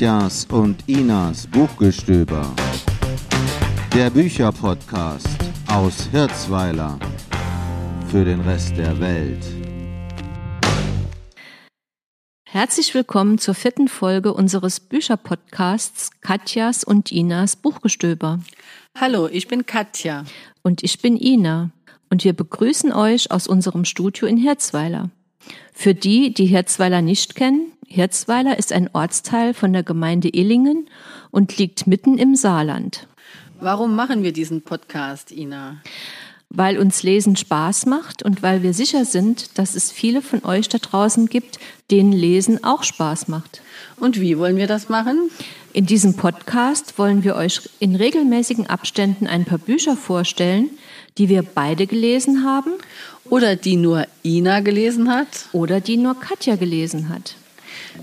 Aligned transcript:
Katjas 0.00 0.46
und 0.50 0.82
Inas 0.86 1.46
Buchgestöber. 1.46 2.56
Der 3.94 4.08
Bücherpodcast 4.08 5.28
aus 5.66 6.08
Hirzweiler 6.10 6.98
für 8.08 8.24
den 8.24 8.40
Rest 8.40 8.78
der 8.78 8.98
Welt. 8.98 9.44
Herzlich 12.46 12.94
willkommen 12.94 13.36
zur 13.36 13.52
vierten 13.52 13.88
Folge 13.88 14.32
unseres 14.32 14.80
Bücherpodcasts 14.80 16.18
Katjas 16.22 16.82
und 16.82 17.12
Inas 17.12 17.56
Buchgestöber. 17.56 18.40
Hallo, 18.98 19.28
ich 19.30 19.48
bin 19.48 19.66
Katja. 19.66 20.24
Und 20.62 20.82
ich 20.82 21.02
bin 21.02 21.18
Ina. 21.18 21.72
Und 22.08 22.24
wir 22.24 22.32
begrüßen 22.32 22.90
euch 22.94 23.30
aus 23.30 23.46
unserem 23.46 23.84
Studio 23.84 24.26
in 24.26 24.38
Hirzweiler. 24.38 25.10
Für 25.74 25.94
die, 25.94 26.32
die 26.32 26.46
Hirzweiler 26.46 27.02
nicht 27.02 27.34
kennen, 27.34 27.72
Hirzweiler 27.92 28.56
ist 28.56 28.72
ein 28.72 28.88
Ortsteil 28.92 29.52
von 29.52 29.72
der 29.72 29.82
Gemeinde 29.82 30.28
Illingen 30.28 30.88
und 31.32 31.58
liegt 31.58 31.88
mitten 31.88 32.18
im 32.18 32.36
Saarland. 32.36 33.08
Warum 33.58 33.96
machen 33.96 34.22
wir 34.22 34.32
diesen 34.32 34.62
Podcast, 34.62 35.32
Ina? 35.32 35.82
Weil 36.50 36.78
uns 36.78 37.02
Lesen 37.02 37.34
Spaß 37.34 37.86
macht 37.86 38.22
und 38.22 38.44
weil 38.44 38.62
wir 38.62 38.74
sicher 38.74 39.04
sind, 39.04 39.58
dass 39.58 39.74
es 39.74 39.90
viele 39.90 40.22
von 40.22 40.44
euch 40.44 40.68
da 40.68 40.78
draußen 40.78 41.26
gibt, 41.26 41.58
denen 41.90 42.12
Lesen 42.12 42.62
auch 42.62 42.84
Spaß 42.84 43.26
macht. 43.26 43.60
Und 43.96 44.20
wie 44.20 44.38
wollen 44.38 44.56
wir 44.56 44.68
das 44.68 44.88
machen? 44.88 45.28
In 45.72 45.86
diesem 45.86 46.14
Podcast 46.14 46.96
wollen 46.96 47.24
wir 47.24 47.34
euch 47.34 47.60
in 47.80 47.96
regelmäßigen 47.96 48.68
Abständen 48.68 49.26
ein 49.26 49.44
paar 49.44 49.58
Bücher 49.58 49.96
vorstellen, 49.96 50.70
die 51.18 51.28
wir 51.28 51.42
beide 51.42 51.88
gelesen 51.88 52.44
haben. 52.44 52.70
Oder 53.28 53.56
die 53.56 53.74
nur 53.74 54.06
Ina 54.24 54.60
gelesen 54.60 55.10
hat. 55.10 55.48
Oder 55.50 55.80
die 55.80 55.96
nur 55.96 56.18
Katja 56.18 56.54
gelesen 56.54 57.08
hat. 57.08 57.34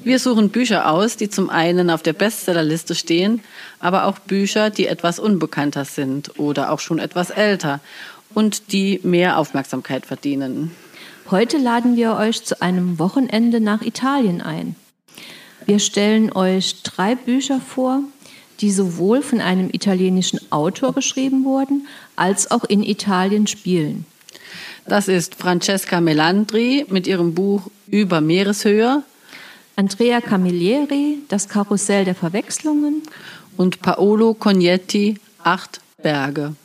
Wir 0.03 0.19
suchen 0.19 0.49
Bücher 0.49 0.89
aus, 0.89 1.17
die 1.17 1.29
zum 1.29 1.49
einen 1.49 1.89
auf 1.89 2.03
der 2.03 2.13
Bestsellerliste 2.13 2.95
stehen, 2.95 3.41
aber 3.79 4.05
auch 4.05 4.19
Bücher, 4.19 4.69
die 4.69 4.87
etwas 4.87 5.19
unbekannter 5.19 5.85
sind 5.85 6.39
oder 6.39 6.71
auch 6.71 6.79
schon 6.79 6.99
etwas 6.99 7.29
älter 7.29 7.79
und 8.33 8.71
die 8.71 8.99
mehr 9.03 9.37
Aufmerksamkeit 9.37 10.05
verdienen. 10.05 10.71
Heute 11.29 11.57
laden 11.57 11.97
wir 11.97 12.15
euch 12.15 12.43
zu 12.43 12.61
einem 12.61 12.99
Wochenende 12.99 13.59
nach 13.59 13.81
Italien 13.81 14.41
ein. 14.41 14.75
Wir 15.65 15.79
stellen 15.79 16.31
euch 16.31 16.83
drei 16.83 17.15
Bücher 17.15 17.59
vor, 17.59 18.01
die 18.61 18.71
sowohl 18.71 19.21
von 19.21 19.41
einem 19.41 19.69
italienischen 19.71 20.39
Autor 20.51 20.93
geschrieben 20.93 21.43
wurden, 21.43 21.87
als 22.15 22.49
auch 22.49 22.63
in 22.63 22.83
Italien 22.83 23.47
spielen. 23.47 24.05
Das 24.85 25.09
ist 25.09 25.35
Francesca 25.35 25.99
Melandri 25.99 26.85
mit 26.89 27.07
ihrem 27.07 27.33
Buch 27.33 27.69
Über 27.89 28.21
Meereshöhe, 28.21 29.03
Andrea 29.79 30.21
Camilleri, 30.21 31.19
Das 31.27 31.47
Karussell 31.47 32.03
der 32.03 32.15
Verwechslungen 32.15 33.03
und 33.57 33.79
Paolo 33.83 34.33
Cognetti, 34.33 35.19
Acht 35.43 35.81
Berge. 36.01 36.55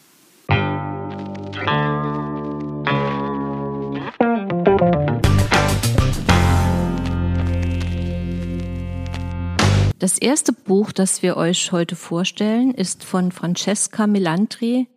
Das 9.99 10.17
erste 10.17 10.55
Buch, 10.55 10.93
das 10.93 11.23
wir 11.23 11.37
euch 11.37 11.71
heute 11.71 11.97
vorstellen, 11.97 12.73
ist 12.73 13.05
von 13.05 13.31
Francesca 13.31 14.07
Melantri 14.07 14.89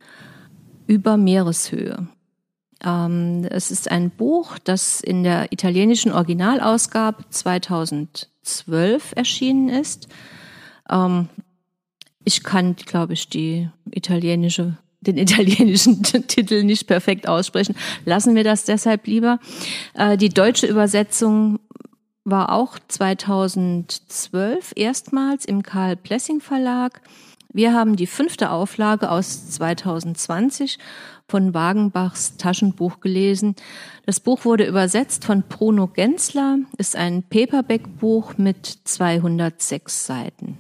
über 0.88 1.17
Meereshöhe. 1.17 2.07
Ähm, 2.86 3.45
es 3.50 3.72
ist 3.72 3.89
ein 3.89 4.11
Buch, 4.11 4.59
das 4.64 5.02
in 5.02 5.23
der 5.23 5.52
italienischen 5.52 6.11
Originalausgabe 6.11 7.23
2012 7.30 9.14
erschienen 9.16 9.69
ist. 9.69 10.08
Ähm, 10.89 11.30
ich 12.23 12.44
kann, 12.44 12.75
glaube 12.75 13.13
ich, 13.13 13.29
die 13.29 13.69
italienische 13.91 14.78
den 15.01 15.18
italienischen 15.18 16.01
Titel 16.28 16.63
nicht 16.63 16.88
perfekt 16.88 17.28
aussprechen. 17.28 17.75
Lassen 18.06 18.35
wir 18.35 18.44
das 18.44 18.66
deshalb 18.66 19.06
lieber. 19.07 19.40
Äh, 19.94 20.18
die 20.18 20.29
deutsche 20.29 20.66
Übersetzung 20.68 21.59
war 22.24 22.51
auch 22.51 22.79
2012 22.88 24.74
erstmals 24.75 25.45
im 25.45 25.62
Karl 25.62 25.95
Plessing 25.95 26.41
Verlag. 26.41 27.01
Wir 27.55 27.73
haben 27.73 27.95
die 27.95 28.05
fünfte 28.05 28.49
Auflage 28.49 29.09
aus 29.09 29.49
2020 29.51 30.77
von 31.25 31.53
Wagenbachs 31.53 32.35
Taschenbuch 32.35 32.99
gelesen. 32.99 33.55
Das 34.05 34.19
Buch 34.19 34.43
wurde 34.43 34.66
übersetzt 34.66 35.23
von 35.23 35.41
Bruno 35.47 35.88
Gensler, 35.88 36.57
ist 36.77 36.97
ein 36.97 37.23
Paperback-Buch 37.23 38.38
mit 38.38 38.79
206 38.83 40.05
Seiten. 40.05 40.57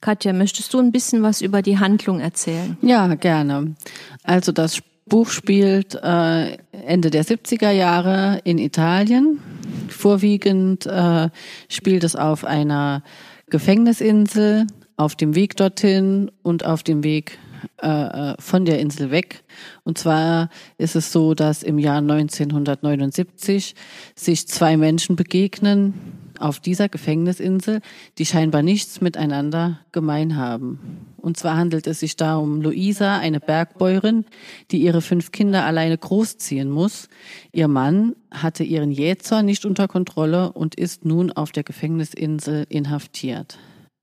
Katja, 0.00 0.32
möchtest 0.32 0.72
du 0.72 0.78
ein 0.78 0.92
bisschen 0.92 1.24
was 1.24 1.42
über 1.42 1.62
die 1.62 1.80
Handlung 1.80 2.20
erzählen? 2.20 2.76
Ja, 2.80 3.12
gerne. 3.16 3.74
Also 4.22 4.52
das 4.52 4.78
Buch 5.06 5.30
spielt 5.30 5.96
äh, 5.96 6.58
Ende 6.86 7.10
der 7.10 7.24
70er 7.24 7.72
Jahre 7.72 8.40
in 8.44 8.58
Italien. 8.58 9.40
Vorwiegend 9.88 10.86
äh, 10.86 11.28
spielt 11.68 12.04
es 12.04 12.14
auf 12.14 12.44
einer 12.44 13.02
Gefängnisinsel, 13.50 14.68
auf 15.02 15.16
dem 15.16 15.34
Weg 15.34 15.56
dorthin 15.56 16.30
und 16.42 16.64
auf 16.64 16.84
dem 16.84 17.02
Weg 17.02 17.38
äh, 17.78 18.34
von 18.38 18.64
der 18.64 18.78
Insel 18.78 19.10
weg. 19.10 19.42
Und 19.82 19.98
zwar 19.98 20.48
ist 20.78 20.94
es 20.94 21.10
so, 21.10 21.34
dass 21.34 21.64
im 21.64 21.78
Jahr 21.78 21.98
1979 21.98 23.74
sich 24.14 24.46
zwei 24.46 24.76
Menschen 24.76 25.16
begegnen, 25.16 25.94
auf 26.38 26.58
dieser 26.58 26.88
Gefängnisinsel, 26.88 27.80
die 28.18 28.26
scheinbar 28.26 28.62
nichts 28.62 29.00
miteinander 29.00 29.80
gemein 29.92 30.36
haben. 30.36 31.06
Und 31.16 31.36
zwar 31.36 31.56
handelt 31.56 31.86
es 31.86 32.00
sich 32.00 32.16
da 32.16 32.36
um 32.36 32.60
Luisa, 32.60 33.18
eine 33.18 33.38
Bergbäuerin, 33.38 34.24
die 34.72 34.82
ihre 34.82 35.02
fünf 35.02 35.30
Kinder 35.30 35.64
alleine 35.64 35.96
großziehen 35.96 36.68
muss. 36.68 37.08
Ihr 37.52 37.68
Mann 37.68 38.16
hatte 38.32 38.64
ihren 38.64 38.90
Jäzer 38.90 39.42
nicht 39.42 39.64
unter 39.64 39.86
Kontrolle 39.86 40.52
und 40.52 40.74
ist 40.74 41.04
nun 41.04 41.30
auf 41.30 41.52
der 41.52 41.62
Gefängnisinsel 41.62 42.66
inhaftiert. 42.68 43.58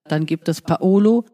Dann 0.10 0.26
gibt 0.26 0.50
es 0.50 0.62
Paolo, 0.62 1.26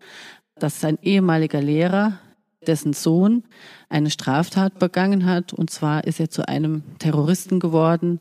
das 0.55 0.75
ist 0.77 0.85
ein 0.85 0.99
ehemaliger 1.01 1.61
Lehrer, 1.61 2.19
dessen 2.65 2.93
Sohn 2.93 3.43
eine 3.89 4.09
Straftat 4.09 4.79
begangen 4.79 5.25
hat. 5.25 5.53
Und 5.53 5.69
zwar 5.69 6.03
ist 6.05 6.19
er 6.19 6.29
zu 6.29 6.47
einem 6.47 6.83
Terroristen 6.99 7.59
geworden, 7.59 8.19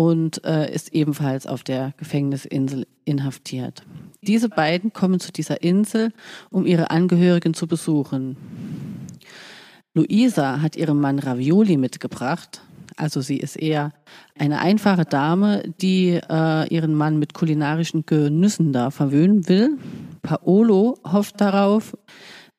und 0.00 0.44
äh, 0.44 0.72
ist 0.72 0.94
ebenfalls 0.94 1.46
auf 1.46 1.62
der 1.62 1.92
Gefängnisinsel 1.98 2.86
inhaftiert. 3.04 3.82
Diese 4.22 4.48
beiden 4.48 4.94
kommen 4.94 5.20
zu 5.20 5.30
dieser 5.30 5.62
Insel, 5.62 6.12
um 6.50 6.64
ihre 6.64 6.90
Angehörigen 6.90 7.52
zu 7.52 7.66
besuchen. 7.66 8.36
Luisa 9.92 10.62
hat 10.62 10.76
ihrem 10.76 11.00
Mann 11.00 11.18
Ravioli 11.18 11.76
mitgebracht. 11.76 12.62
Also 12.96 13.20
sie 13.20 13.38
ist 13.38 13.56
eher 13.56 13.92
eine 14.38 14.60
einfache 14.60 15.04
Dame, 15.04 15.62
die 15.80 16.20
äh, 16.28 16.68
ihren 16.68 16.94
Mann 16.94 17.18
mit 17.18 17.34
kulinarischen 17.34 18.04
Genüssen 18.06 18.72
da 18.72 18.90
verwöhnen 18.90 19.48
will. 19.48 19.78
Paolo 20.22 20.98
hofft 21.04 21.40
darauf, 21.40 21.96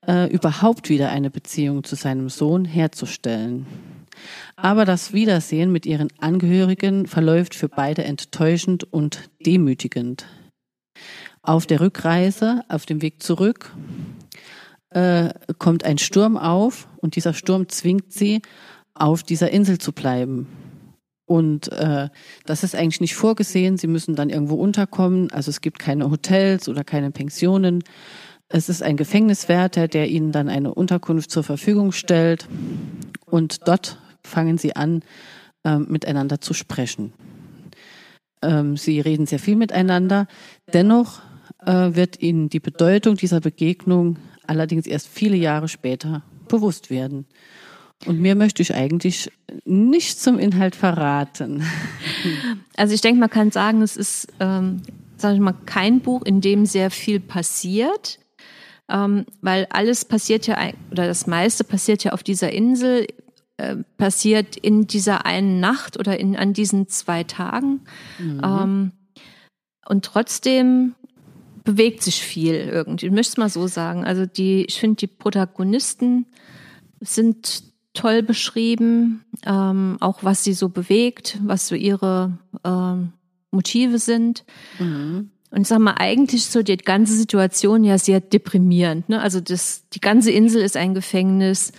äh, 0.08 0.32
überhaupt 0.32 0.90
wieder 0.90 1.10
eine 1.10 1.30
Beziehung 1.30 1.84
zu 1.84 1.96
seinem 1.96 2.30
Sohn 2.30 2.66
herzustellen. 2.66 3.66
Aber 4.56 4.86
das 4.86 5.14
Wiedersehen 5.14 5.72
mit 5.72 5.86
ihren 5.86 6.10
Angehörigen 6.20 7.08
verläuft 7.08 7.56
für 7.56 7.70
beide 7.70 8.04
enttäuschend 8.04 8.84
und 8.84 9.30
demütigend. 9.46 10.26
Auf 11.42 11.66
der 11.66 11.80
Rückreise, 11.80 12.64
auf 12.70 12.86
dem 12.86 13.02
Weg 13.02 13.24
zurück, 13.24 13.74
äh, 14.92 15.34
kommt 15.58 15.86
ein 15.86 15.98
Sturm 15.98 16.38
auf 16.38 16.88
und 16.98 17.16
dieser 17.16 17.34
Sturm 17.34 17.70
zwingt 17.70 18.12
sie, 18.12 18.42
auf 19.02 19.24
dieser 19.24 19.52
Insel 19.52 19.78
zu 19.78 19.92
bleiben. 19.92 20.48
Und 21.26 21.72
äh, 21.72 22.10
das 22.46 22.64
ist 22.64 22.76
eigentlich 22.76 23.02
nicht 23.02 23.16
vorgesehen. 23.16 23.78
Sie 23.78 23.88
müssen 23.88 24.16
dann 24.16 24.30
irgendwo 24.30 24.56
unterkommen. 24.56 25.32
Also 25.32 25.50
es 25.50 25.62
gibt 25.62 25.80
keine 25.80 26.12
Hotels 26.12 26.68
oder 26.68 26.84
keine 26.84 27.12
Pensionen. 27.12 27.84
Es 28.50 28.68
ist 28.68 28.84
ein 28.84 28.98
Gefängniswärter, 28.98 29.88
der 29.88 30.10
ihnen 30.10 30.32
dann 30.32 30.50
eine 30.50 30.74
Unterkunft 30.74 31.32
zur 31.32 31.44
Verfügung 31.44 31.94
stellt. 31.94 32.48
Und 33.26 33.68
dort 33.68 33.98
fangen 34.26 34.58
sie 34.58 34.76
an, 34.76 35.04
ähm, 35.64 35.88
miteinander 35.90 36.42
zu 36.42 36.54
sprechen. 36.54 37.14
Ähm, 38.42 38.76
sie 38.76 39.00
reden 39.00 39.26
sehr 39.26 39.40
viel 39.40 39.56
miteinander. 39.56 40.28
Dennoch 40.74 41.22
äh, 41.66 41.96
wird 41.96 42.22
ihnen 42.22 42.50
die 42.50 42.60
Bedeutung 42.60 43.16
dieser 43.16 43.40
Begegnung 43.40 44.18
allerdings 44.48 44.86
erst 44.86 45.08
viele 45.08 45.38
Jahre 45.38 45.70
später 45.70 46.24
bewusst 46.50 46.90
werden. 46.90 47.26
Und 48.06 48.20
mir 48.20 48.36
möchte 48.36 48.62
ich 48.62 48.74
eigentlich 48.74 49.32
nicht 49.64 50.20
zum 50.20 50.40
Inhalt 50.40 50.76
verraten. 50.76 51.64
Also 52.78 52.96
ich 52.96 53.02
denke, 53.02 53.20
man 53.20 53.30
kann 53.30 53.52
sagen, 53.52 53.84
es 53.84 53.96
ist, 53.96 54.28
ähm, 54.40 54.82
sage 55.18 55.36
ich 55.36 55.40
mal, 55.40 55.54
kein 55.68 56.00
Buch, 56.00 56.24
in 56.24 56.42
dem 56.42 56.66
sehr 56.66 56.90
viel 56.90 57.20
passiert, 57.20 58.18
ähm, 58.90 59.26
weil 59.42 59.68
alles 59.70 60.06
passiert 60.06 60.48
ja, 60.48 60.58
oder 60.90 61.06
das 61.06 61.28
meiste 61.28 61.64
passiert 61.64 62.04
ja 62.04 62.14
auf 62.14 62.24
dieser 62.24 62.52
Insel. 62.52 63.06
Äh, 63.58 63.78
passiert 63.98 64.56
in 64.56 64.88
dieser 64.88 65.28
einen 65.28 65.60
Nacht 65.60 66.00
oder 66.00 66.20
in, 66.20 66.36
an 66.36 66.54
diesen 66.54 66.88
zwei 66.88 67.24
Tagen. 67.24 67.82
Mhm. 68.18 68.42
Ähm, 68.44 68.92
und 69.88 70.06
trotzdem 70.06 70.96
bewegt 71.64 72.02
sich 72.02 72.24
viel 72.24 72.56
irgendwie. 72.56 73.08
Ich 73.08 73.14
es 73.14 73.38
mal 73.38 73.50
so 73.50 73.68
sagen. 73.68 74.04
Also 74.04 74.26
die, 74.26 74.66
ich 74.66 74.80
finde, 74.80 74.96
die 74.96 75.08
Protagonisten 75.08 76.26
sind 77.02 77.71
toll 77.94 78.24
beschrieben, 78.24 79.24
ähm, 79.46 79.98
auch 80.00 80.24
was 80.24 80.44
sie 80.44 80.54
so 80.54 80.70
bewegt, 80.70 81.38
was 81.44 81.68
so 81.68 81.76
ihre 81.76 82.38
ähm, 82.64 83.14
Motive 83.52 84.00
sind. 84.00 84.46
Mhm. 84.80 85.30
Und 85.52 85.62
ich 85.62 85.68
sag 85.68 85.80
mal, 85.80 85.96
eigentlich 85.98 86.44
ist 86.44 86.54
so 86.54 86.64
die 86.64 86.78
ganze 86.78 87.14
Situation 87.14 87.84
ja 87.84 87.98
sehr 87.98 88.22
deprimierend. 88.22 89.10
Ne? 89.10 89.22
Also 89.22 89.42
das, 89.42 89.84
die 89.94 90.00
ganze 90.00 90.32
Insel 90.32 90.62
ist 90.62 90.78
ein 90.78 90.94
Gefängnis. 90.94 91.74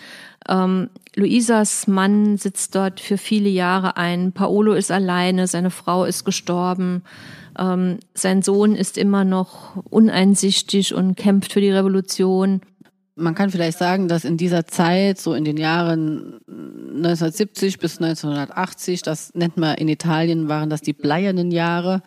Ähm, 0.47 0.91
Luisas 1.15 1.87
Mann 1.87 2.37
sitzt 2.37 2.75
dort 2.75 3.01
für 3.01 3.17
viele 3.17 3.49
Jahre 3.49 3.97
ein. 3.97 4.33
Paolo 4.33 4.75
ist 4.75 4.91
alleine, 4.91 5.47
seine 5.47 5.71
Frau 5.71 6.05
ist 6.05 6.25
gestorben. 6.25 7.03
Ähm, 7.59 7.99
sein 8.15 8.43
Sohn 8.43 8.75
ist 8.75 8.99
immer 8.99 9.25
noch 9.25 9.77
uneinsichtig 9.89 10.95
und 10.95 11.17
kämpft 11.17 11.53
für 11.53 11.61
die 11.61 11.71
Revolution. 11.71 12.61
Man 13.15 13.35
kann 13.35 13.51
vielleicht 13.51 13.79
sagen, 13.79 14.09
dass 14.09 14.25
in 14.25 14.39
dieser 14.39 14.67
Zeit, 14.67 15.19
so 15.19 15.35
in 15.35 15.45
den 15.45 15.59
Jahren 15.59 16.41
1970 16.49 17.79
bis 17.79 17.99
1980, 18.01 19.03
das 19.03 19.35
nennt 19.35 19.59
man 19.59 19.77
in 19.77 19.89
Italien, 19.89 20.49
waren 20.49 20.71
das 20.71 20.81
die 20.81 20.95
bleiernen 20.95 21.51
Jahre. 21.51 22.03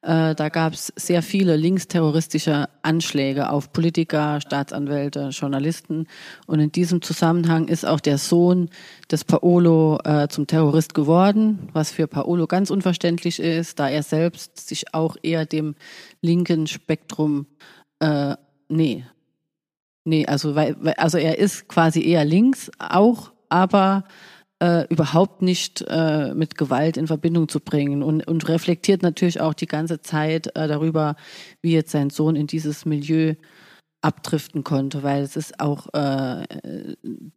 Äh, 0.00 0.34
da 0.36 0.48
gab 0.48 0.74
es 0.74 0.92
sehr 0.96 1.22
viele 1.22 1.56
linksterroristische 1.56 2.68
Anschläge 2.82 3.50
auf 3.50 3.72
Politiker, 3.72 4.40
Staatsanwälte, 4.40 5.30
Journalisten. 5.30 6.06
Und 6.46 6.60
in 6.60 6.70
diesem 6.70 7.02
Zusammenhang 7.02 7.66
ist 7.66 7.84
auch 7.84 8.00
der 8.00 8.16
Sohn 8.16 8.70
des 9.10 9.24
Paolo 9.24 9.98
äh, 10.04 10.28
zum 10.28 10.46
Terrorist 10.46 10.94
geworden, 10.94 11.68
was 11.72 11.90
für 11.90 12.06
Paolo 12.06 12.46
ganz 12.46 12.70
unverständlich 12.70 13.40
ist, 13.40 13.80
da 13.80 13.88
er 13.88 14.04
selbst 14.04 14.68
sich 14.68 14.94
auch 14.94 15.16
eher 15.22 15.46
dem 15.46 15.74
linken 16.22 16.68
Spektrum, 16.68 17.46
äh, 17.98 18.36
nee, 18.68 19.04
nee, 20.08 20.26
also, 20.26 20.54
weil, 20.54 20.76
also 20.96 21.18
er 21.18 21.38
ist 21.38 21.68
quasi 21.68 22.02
eher 22.02 22.24
links 22.24 22.70
auch, 22.78 23.32
aber 23.48 24.04
äh, 24.60 24.86
überhaupt 24.88 25.42
nicht 25.42 25.84
äh, 25.88 26.34
mit 26.34 26.58
Gewalt 26.58 26.96
in 26.96 27.06
Verbindung 27.06 27.48
zu 27.48 27.60
bringen 27.60 28.02
und, 28.02 28.26
und 28.26 28.48
reflektiert 28.48 29.02
natürlich 29.02 29.40
auch 29.40 29.54
die 29.54 29.66
ganze 29.66 30.00
Zeit 30.00 30.48
äh, 30.56 30.66
darüber, 30.66 31.16
wie 31.62 31.72
jetzt 31.72 31.92
sein 31.92 32.10
Sohn 32.10 32.34
in 32.34 32.46
dieses 32.46 32.84
Milieu 32.84 33.34
abdriften 34.00 34.64
konnte, 34.64 35.02
weil 35.02 35.22
es 35.22 35.36
ist 35.36 35.60
auch 35.60 35.92
äh, 35.92 36.44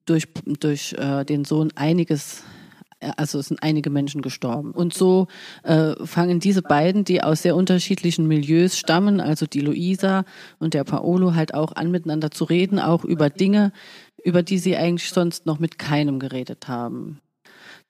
durch, 0.06 0.28
durch 0.46 0.94
äh, 0.94 1.26
den 1.26 1.46
Sohn 1.46 1.72
einiges 1.76 2.44
also 3.18 3.40
es 3.40 3.48
sind 3.48 3.64
einige 3.64 3.90
Menschen 3.90 4.22
gestorben. 4.22 4.72
Und 4.72 4.94
so 4.94 5.28
äh, 5.64 5.94
fangen 6.06 6.40
diese 6.40 6.62
beiden, 6.62 7.04
die 7.04 7.24
aus 7.24 7.42
sehr 7.42 7.56
unterschiedlichen 7.56 8.28
Milieus 8.28 8.78
stammen, 8.78 9.20
also 9.20 9.46
die 9.46 9.62
Luisa 9.62 10.26
und 10.60 10.74
der 10.74 10.84
Paolo, 10.84 11.36
halt 11.36 11.54
auch 11.54 11.74
an 11.76 11.92
miteinander 11.92 12.32
zu 12.32 12.44
reden, 12.44 12.80
auch 12.80 13.04
über 13.04 13.30
Dinge, 13.30 13.72
über 14.24 14.44
die 14.44 14.60
sie 14.60 14.78
eigentlich 14.78 15.10
sonst 15.10 15.46
noch 15.46 15.60
mit 15.60 15.80
keinem 15.80 16.20
geredet 16.20 16.68
haben. 16.68 17.22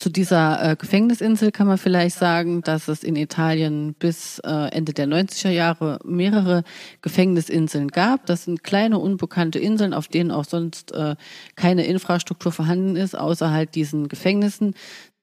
Zu 0.01 0.09
dieser 0.09 0.71
äh, 0.71 0.75
Gefängnisinsel 0.75 1.51
kann 1.51 1.67
man 1.67 1.77
vielleicht 1.77 2.17
sagen, 2.17 2.63
dass 2.63 2.87
es 2.87 3.03
in 3.03 3.15
Italien 3.15 3.93
bis 3.93 4.39
äh, 4.39 4.71
Ende 4.71 4.93
der 4.93 5.07
90er 5.07 5.51
Jahre 5.51 5.99
mehrere 6.03 6.63
Gefängnisinseln 7.03 7.89
gab. 7.89 8.25
Das 8.25 8.45
sind 8.45 8.63
kleine, 8.63 8.97
unbekannte 8.97 9.59
Inseln, 9.59 9.93
auf 9.93 10.07
denen 10.07 10.31
auch 10.31 10.45
sonst 10.45 10.91
äh, 10.91 11.15
keine 11.55 11.85
Infrastruktur 11.85 12.51
vorhanden 12.51 12.95
ist, 12.95 13.15
außer 13.15 13.51
halt 13.51 13.75
diesen 13.75 14.07
Gefängnissen. 14.07 14.73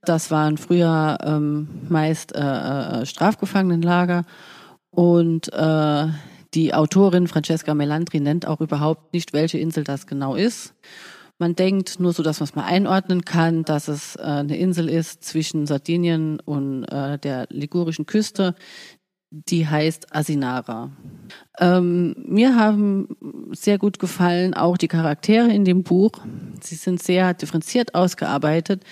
Das 0.02 0.30
waren 0.30 0.58
früher 0.58 1.18
ähm, 1.24 1.66
meist 1.88 2.36
äh, 2.36 2.38
äh, 2.38 3.04
Strafgefangenenlager 3.04 4.26
und 4.90 5.52
äh, 5.54 6.06
die 6.54 6.72
Autorin 6.72 7.26
Francesca 7.26 7.74
Melandri 7.74 8.20
nennt 8.20 8.46
auch 8.46 8.60
überhaupt 8.60 9.12
nicht, 9.12 9.32
welche 9.32 9.58
Insel 9.58 9.82
das 9.82 10.06
genau 10.06 10.36
ist. 10.36 10.72
Man 11.38 11.54
denkt 11.54 12.00
nur 12.00 12.12
so, 12.12 12.24
dass 12.24 12.40
man 12.40 12.48
es 12.48 12.54
mal 12.56 12.64
einordnen 12.64 13.24
kann, 13.24 13.62
dass 13.62 13.86
es 13.86 14.16
äh, 14.16 14.22
eine 14.22 14.56
Insel 14.56 14.88
ist 14.88 15.22
zwischen 15.24 15.66
Sardinien 15.66 16.40
und 16.40 16.84
äh, 16.84 17.18
der 17.18 17.46
ligurischen 17.50 18.06
Küste, 18.06 18.56
die 19.30 19.66
heißt 19.66 20.14
Asinara. 20.14 20.90
Ähm, 21.60 22.16
mir 22.26 22.56
haben 22.56 23.08
sehr 23.52 23.78
gut 23.78 23.98
gefallen 23.98 24.54
auch 24.54 24.76
die 24.76 24.88
Charaktere 24.88 25.52
in 25.52 25.64
dem 25.64 25.84
Buch. 25.84 26.12
Sie 26.60 26.74
sind 26.74 27.02
sehr 27.02 27.34
differenziert 27.34 27.94
ausgearbeitet. 27.94 28.84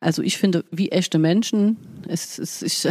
Also 0.00 0.22
ich 0.22 0.36
finde, 0.36 0.64
wie 0.70 0.90
echte 0.90 1.18
Menschen, 1.18 1.78
es, 2.06 2.38
es, 2.38 2.62
ich, 2.62 2.86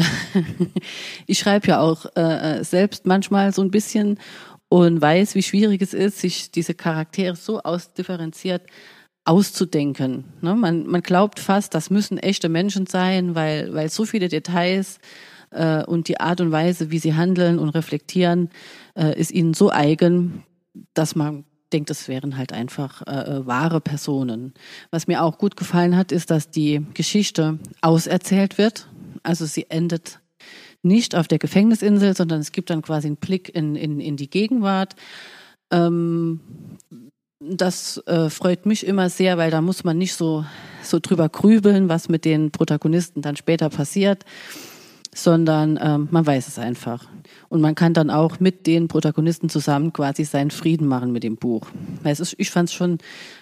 ich 1.28 1.38
schreibe 1.38 1.68
ja 1.68 1.80
auch 1.80 2.06
äh, 2.16 2.64
selbst 2.64 3.06
manchmal 3.06 3.54
so 3.54 3.62
ein 3.62 3.72
bisschen 3.72 4.18
und 4.70 5.00
weiß, 5.00 5.36
wie 5.36 5.44
schwierig 5.44 5.82
es 5.82 5.94
ist, 5.94 6.20
sich 6.20 6.50
diese 6.50 6.74
Charaktere 6.74 7.36
so 7.36 7.62
ausdifferenziert 7.62 8.64
auszudenken. 9.26 10.26
Ne? 10.42 10.56
Man, 10.56 10.88
man 10.88 11.02
glaubt 11.02 11.40
fast, 11.40 11.74
das 11.74 11.90
müssen 11.90 12.18
echte 12.18 12.48
Menschen 12.48 12.86
sein, 12.86 13.36
weil, 13.36 13.74
weil 13.74 13.90
so 13.90 14.06
viele 14.06 14.30
Details 14.30 15.00
äh, 15.50 15.84
und 15.84 16.08
die 16.08 16.20
Art 16.20 16.42
und 16.42 16.52
Weise, 16.52 16.92
wie 16.92 17.00
sie 17.00 17.16
handeln 17.16 17.60
und 17.60 17.70
reflektieren, 17.70 18.50
äh, 18.96 19.20
ist 19.20 19.32
ihnen 19.32 19.54
so 19.54 19.72
eigen, 19.72 20.44
dass 20.94 21.16
man 21.16 21.44
denke, 21.74 21.88
das 21.88 22.08
wären 22.08 22.38
halt 22.38 22.54
einfach 22.54 23.02
äh, 23.08 23.38
äh, 23.40 23.46
wahre 23.48 23.82
Personen. 23.82 24.54
Was 24.92 25.08
mir 25.08 25.24
auch 25.24 25.38
gut 25.38 25.58
gefallen 25.58 25.98
hat, 25.98 26.12
ist, 26.12 26.30
dass 26.30 26.52
die 26.52 26.86
Geschichte 26.94 27.60
auserzählt 27.82 28.58
wird. 28.58 28.88
Also 29.24 29.46
sie 29.46 29.70
endet 29.70 30.20
nicht 30.84 31.16
auf 31.16 31.28
der 31.28 31.40
Gefängnisinsel, 31.40 32.16
sondern 32.16 32.40
es 32.40 32.52
gibt 32.52 32.70
dann 32.70 32.84
quasi 32.84 33.08
einen 33.08 33.18
Blick 33.18 33.54
in, 33.54 33.76
in, 33.76 34.00
in 34.00 34.18
die 34.18 34.30
Gegenwart. 34.30 34.96
Ähm, 35.72 36.40
das 37.40 38.02
äh, 38.08 38.30
freut 38.30 38.66
mich 38.66 38.86
immer 38.86 39.10
sehr, 39.10 39.38
weil 39.38 39.52
da 39.52 39.62
muss 39.62 39.84
man 39.84 39.98
nicht 39.98 40.14
so, 40.14 40.46
so 40.82 41.00
drüber 41.02 41.30
grübeln, 41.30 41.90
was 41.90 42.10
mit 42.10 42.26
den 42.26 42.52
Protagonisten 42.52 43.22
dann 43.22 43.36
später 43.36 43.70
passiert, 43.70 44.24
sondern 45.14 45.80
ähm, 45.82 46.08
man 46.12 46.26
weiß 46.26 46.48
es 46.48 46.60
einfach. 46.60 47.08
Und 47.50 47.62
man 47.62 47.76
kann 47.76 47.94
dann 47.94 48.10
auch 48.10 48.40
mit 48.40 48.68
den 48.68 48.88
Protagonisten 48.88 49.50
zusammen 49.50 49.94
quasi 49.94 50.24
seinen 50.24 50.52
Frieden 50.52 50.88
machen 50.88 51.12
mit 51.12 51.24
dem 51.24 51.36
Buch. 51.36 51.68
Es 52.04 52.20
ist, 52.20 52.36
ich 52.38 52.52
fand 52.52 52.70
es 52.70 52.76
schon, 52.76 53.00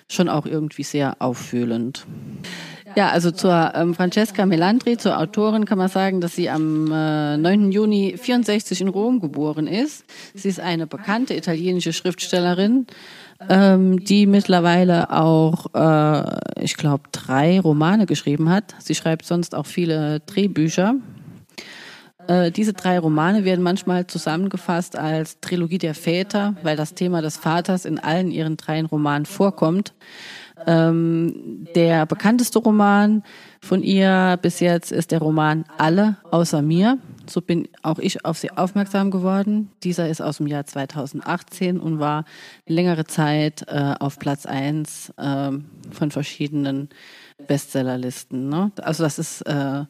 schon 0.08 0.30
auch 0.30 0.46
irgendwie 0.46 0.84
sehr 0.84 1.22
auffühlend. 1.22 2.06
Ja, 2.96 3.10
also 3.10 3.32
zur 3.32 3.74
ähm, 3.76 3.96
Francesca 3.96 4.46
Melandri, 4.46 4.98
zur 4.98 5.18
Autorin, 5.18 5.66
kann 5.66 5.80
man 5.80 5.90
sagen, 5.90 6.22
dass 6.22 6.36
sie 6.36 6.50
am 6.50 6.92
äh, 6.92 7.38
9. 7.38 7.72
Juni 7.72 8.16
64 8.18 8.82
in 8.82 8.88
Rom 8.88 9.20
geboren 9.20 9.66
ist. 9.66 10.06
Sie 10.36 10.50
ist 10.50 10.60
eine 10.60 10.86
bekannte 10.86 11.36
italienische 11.36 11.92
Schriftstellerin, 11.92 12.86
ähm, 13.50 14.04
die 14.04 14.26
mittlerweile 14.26 15.12
auch, 15.12 15.74
äh, 15.74 16.64
ich 16.64 16.76
glaube, 16.76 17.04
drei 17.12 17.60
Romane 17.60 18.06
geschrieben 18.06 18.50
hat. 18.50 18.76
Sie 18.80 18.96
schreibt 18.96 19.26
sonst 19.26 19.56
auch 19.56 19.66
viele 19.66 20.20
Drehbücher. 20.22 20.96
Äh, 22.28 22.52
diese 22.52 22.74
drei 22.74 23.00
Romane 23.00 23.44
werden 23.44 23.64
manchmal 23.64 24.08
zusammengefasst 24.08 24.98
als 24.98 25.40
Trilogie 25.40 25.78
der 25.78 25.96
Väter, 25.96 26.56
weil 26.64 26.78
das 26.78 26.94
Thema 26.94 27.22
des 27.22 27.38
Vaters 27.38 27.86
in 27.86 28.00
allen 28.00 28.32
ihren 28.32 28.58
drei 28.58 28.84
Romanen 28.84 29.26
vorkommt. 29.26 29.94
Ähm, 30.66 31.68
der 31.76 32.06
bekannteste 32.06 32.60
Roman 32.60 33.24
von 33.62 33.84
ihr 33.84 34.38
bis 34.42 34.60
jetzt 34.60 34.92
ist 34.92 35.12
der 35.12 35.20
Roman 35.20 35.66
Alle 35.78 36.18
außer 36.32 36.62
mir. 36.62 36.98
So 37.26 37.42
bin 37.42 37.68
auch 37.82 38.00
ich 38.00 38.26
auf 38.26 38.38
sie 38.38 38.52
aufmerksam 38.52 39.12
geworden. 39.12 39.72
Dieser 39.84 40.10
ist 40.10 40.22
aus 40.22 40.38
dem 40.38 40.48
Jahr 40.48 40.66
2018 40.66 41.80
und 41.80 42.00
war 42.00 42.26
längere 42.68 43.06
Zeit 43.06 43.66
äh, 43.68 43.96
auf 44.00 44.20
Platz 44.20 44.46
eins 44.46 45.14
äh, 45.18 45.52
von 45.92 46.12
verschiedenen 46.12 46.90
Bestsellerlisten. 47.48 48.50
Ne? 48.50 48.72
Also 48.82 49.04
das 49.04 49.20
ist 49.20 49.42
äh, 49.42 49.86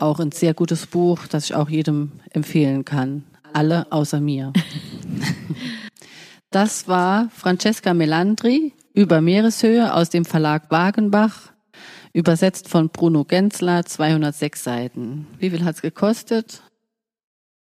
auch 0.00 0.18
ein 0.20 0.32
sehr 0.32 0.54
gutes 0.54 0.86
Buch, 0.86 1.26
das 1.28 1.44
ich 1.44 1.54
auch 1.54 1.68
jedem 1.68 2.12
empfehlen 2.30 2.84
kann. 2.84 3.24
Alle 3.52 3.90
außer 3.92 4.20
mir. 4.20 4.52
Das 6.54 6.86
war 6.86 7.30
Francesca 7.30 7.94
Melandri 7.94 8.74
über 8.92 9.20
Meereshöhe 9.20 9.92
aus 9.92 10.08
dem 10.08 10.24
Verlag 10.24 10.70
Wagenbach, 10.70 11.52
übersetzt 12.14 12.68
von 12.68 12.88
Bruno 12.88 13.24
Gensler, 13.24 13.84
206 13.84 14.64
Seiten. 14.64 15.26
Wie 15.38 15.50
viel 15.50 15.64
hat 15.64 15.74
es 15.74 15.82
gekostet? 15.82 16.62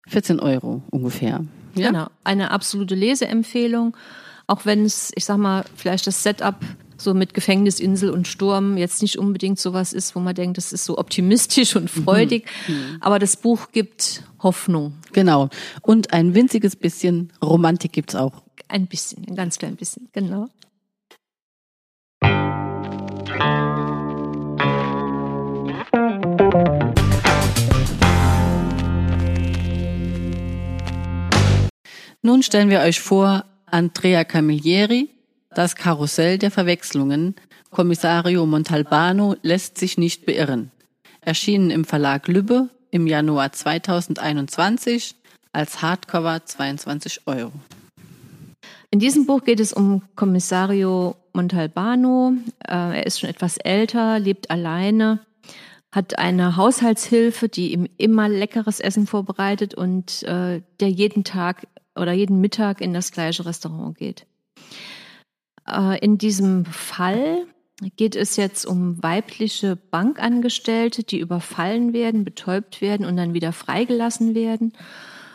14 0.08 0.40
Euro 0.40 0.84
ungefähr. 0.92 1.44
Ja? 1.76 1.88
Genau, 1.88 2.08
eine 2.24 2.52
absolute 2.52 2.96
Leseempfehlung, 2.96 3.98
auch 4.46 4.66
wenn 4.66 4.86
es, 4.86 5.12
ich 5.16 5.26
sag 5.26 5.38
mal, 5.38 5.66
vielleicht 5.76 6.08
das 6.08 6.24
Setup 6.24 6.56
so 7.00 7.14
mit 7.14 7.34
Gefängnisinsel 7.34 8.10
und 8.10 8.28
Sturm 8.28 8.78
jetzt 8.78 9.02
nicht 9.02 9.18
unbedingt 9.18 9.60
sowas 9.60 9.94
ist, 9.94 10.16
wo 10.16 10.20
man 10.20 10.34
denkt, 10.34 10.58
das 10.58 10.74
ist 10.74 10.86
so 10.86 10.98
optimistisch 10.98 11.76
und 11.76 11.90
freudig. 11.90 12.48
Mhm. 12.68 12.74
mhm. 12.76 12.98
Aber 13.02 13.20
das 13.20 13.38
Buch 13.38 13.72
gibt 13.72 14.24
Hoffnung. 14.42 14.94
Genau. 15.14 15.50
Und 15.82 16.14
ein 16.14 16.34
winziges 16.34 16.76
bisschen 16.76 17.34
Romantik 17.44 17.92
gibt's 17.92 18.16
auch. 18.16 18.44
Ein 18.68 18.88
bisschen, 18.88 19.26
ein 19.28 19.36
ganz 19.36 19.58
klein 19.58 19.76
bisschen, 19.76 20.10
genau. 20.12 20.48
Nun 32.24 32.42
stellen 32.42 32.70
wir 32.70 32.80
euch 32.80 33.00
vor 33.00 33.46
Andrea 33.68 34.24
Camilleri, 34.24 35.10
das 35.52 35.76
Karussell 35.76 36.38
der 36.38 36.52
Verwechslungen. 36.52 37.36
Kommissario 37.70 38.46
Montalbano 38.46 39.36
lässt 39.44 39.78
sich 39.78 39.98
nicht 39.98 40.26
beirren. 40.26 40.72
Erschienen 41.22 41.70
im 41.70 41.86
Verlag 41.86 42.28
Lübbe 42.28 42.70
im 42.90 43.06
Januar 43.06 43.52
2021 43.52 45.16
als 45.52 45.82
Hardcover 45.82 46.44
22 46.44 47.22
Euro. 47.28 47.52
In 48.90 49.00
diesem 49.00 49.26
Buch 49.26 49.44
geht 49.44 49.60
es 49.60 49.74
um 49.74 50.02
Kommissario 50.16 51.16
Montalbano. 51.34 52.34
Äh, 52.68 52.98
er 52.98 53.06
ist 53.06 53.20
schon 53.20 53.30
etwas 53.30 53.58
älter, 53.58 54.18
lebt 54.18 54.50
alleine, 54.50 55.20
hat 55.92 56.18
eine 56.18 56.56
Haushaltshilfe, 56.56 57.50
die 57.50 57.74
ihm 57.74 57.88
immer 57.98 58.28
leckeres 58.28 58.80
Essen 58.80 59.06
vorbereitet 59.06 59.76
und 59.76 60.24
äh, 60.24 60.62
der 60.80 60.90
jeden 60.90 61.24
Tag 61.24 61.68
oder 61.98 62.14
jeden 62.14 62.42
Mittag 62.42 62.82
in 62.82 62.94
das 62.94 63.12
gleiche 63.12 63.46
Restaurant 63.46 63.98
geht. 63.98 64.26
Äh, 65.68 66.00
in 66.00 66.18
diesem 66.18 66.66
Fall 66.66 67.46
geht 67.96 68.16
es 68.16 68.36
jetzt 68.38 68.66
um 68.66 69.02
weibliche 69.04 69.76
Bankangestellte, 69.76 71.04
die 71.04 71.20
überfallen 71.20 71.94
werden, 71.94 72.24
betäubt 72.24 72.82
werden 72.82 73.06
und 73.06 73.18
dann 73.18 73.34
wieder 73.34 73.54
freigelassen 73.54 74.34
werden. 74.34 74.74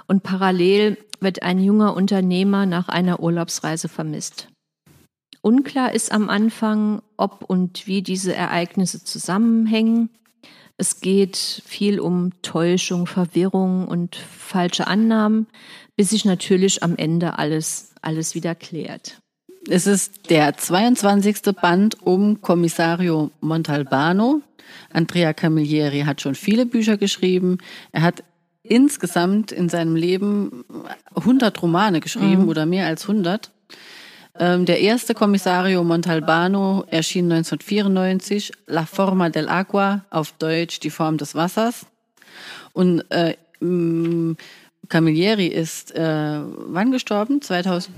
Und 0.09 0.23
parallel 0.23 0.99
wird 1.21 1.43
ein 1.43 1.61
junger 1.61 1.95
Unternehmer 1.95 2.67
nach 2.67 2.89
einer 2.89 3.21
Urlaubsreise 3.21 3.89
vermisst. 3.89 4.49
Unklar 5.41 5.93
ist 5.93 6.13
am 6.13 6.29
Anfang, 6.29 7.03
ob 7.17 7.45
und 7.45 7.87
wie 7.87 8.03
diese 8.03 8.35
Ereignisse 8.35 9.05
zusammenhängen. 9.05 10.11
Es 10.77 11.01
geht 11.01 11.37
viel 11.37 12.01
um 12.01 12.31
Täuschung, 12.43 13.07
Verwirrung 13.07 13.87
und 13.87 14.17
falsche 14.17 14.87
Annahmen, 14.87 15.47
bis 16.03 16.11
sich 16.11 16.25
natürlich 16.25 16.83
am 16.83 16.97
Ende 16.97 17.39
alles, 17.39 17.93
alles 18.03 18.35
wieder 18.35 18.57
klärt. 18.57 19.21
Es 19.71 19.87
ist 19.87 20.31
der 20.31 20.57
22. 20.57 21.55
Band 21.63 22.03
um 22.03 22.41
Kommissario 22.41 23.31
Montalbano. 23.41 24.43
Andrea 24.93 25.33
Camilleri 25.33 26.01
hat 26.01 26.21
schon 26.21 26.35
viele 26.35 26.67
Bücher 26.67 26.97
geschrieben. 26.97 27.59
Er 27.93 28.03
hat 28.03 28.25
insgesamt 28.65 29.53
in 29.53 29.69
seinem 29.69 29.95
Leben 29.95 30.65
100 31.15 31.63
Romane 31.63 32.01
geschrieben 32.01 32.43
mhm. 32.43 32.49
oder 32.49 32.67
mehr 32.67 32.89
als 32.89 33.03
100. 33.09 33.53
Ähm, 34.41 34.65
der 34.67 34.81
erste 34.81 35.15
Kommissario 35.15 35.85
Montalbano 35.85 36.85
erschien 36.89 37.31
1994, 37.31 38.51
La 38.67 38.87
Forma 38.87 39.29
del 39.29 39.49
Agua, 39.49 40.05
auf 40.11 40.33
Deutsch 40.33 40.81
die 40.81 40.91
Form 40.91 41.17
des 41.17 41.37
Wassers. 41.37 41.87
Und 42.73 43.09
äh, 43.13 43.37
Camilleri 44.89 45.47
ist 45.47 45.95
äh, 45.95 46.41
wann 46.43 46.93
gestorben? 46.93 47.41
2000, 47.41 47.95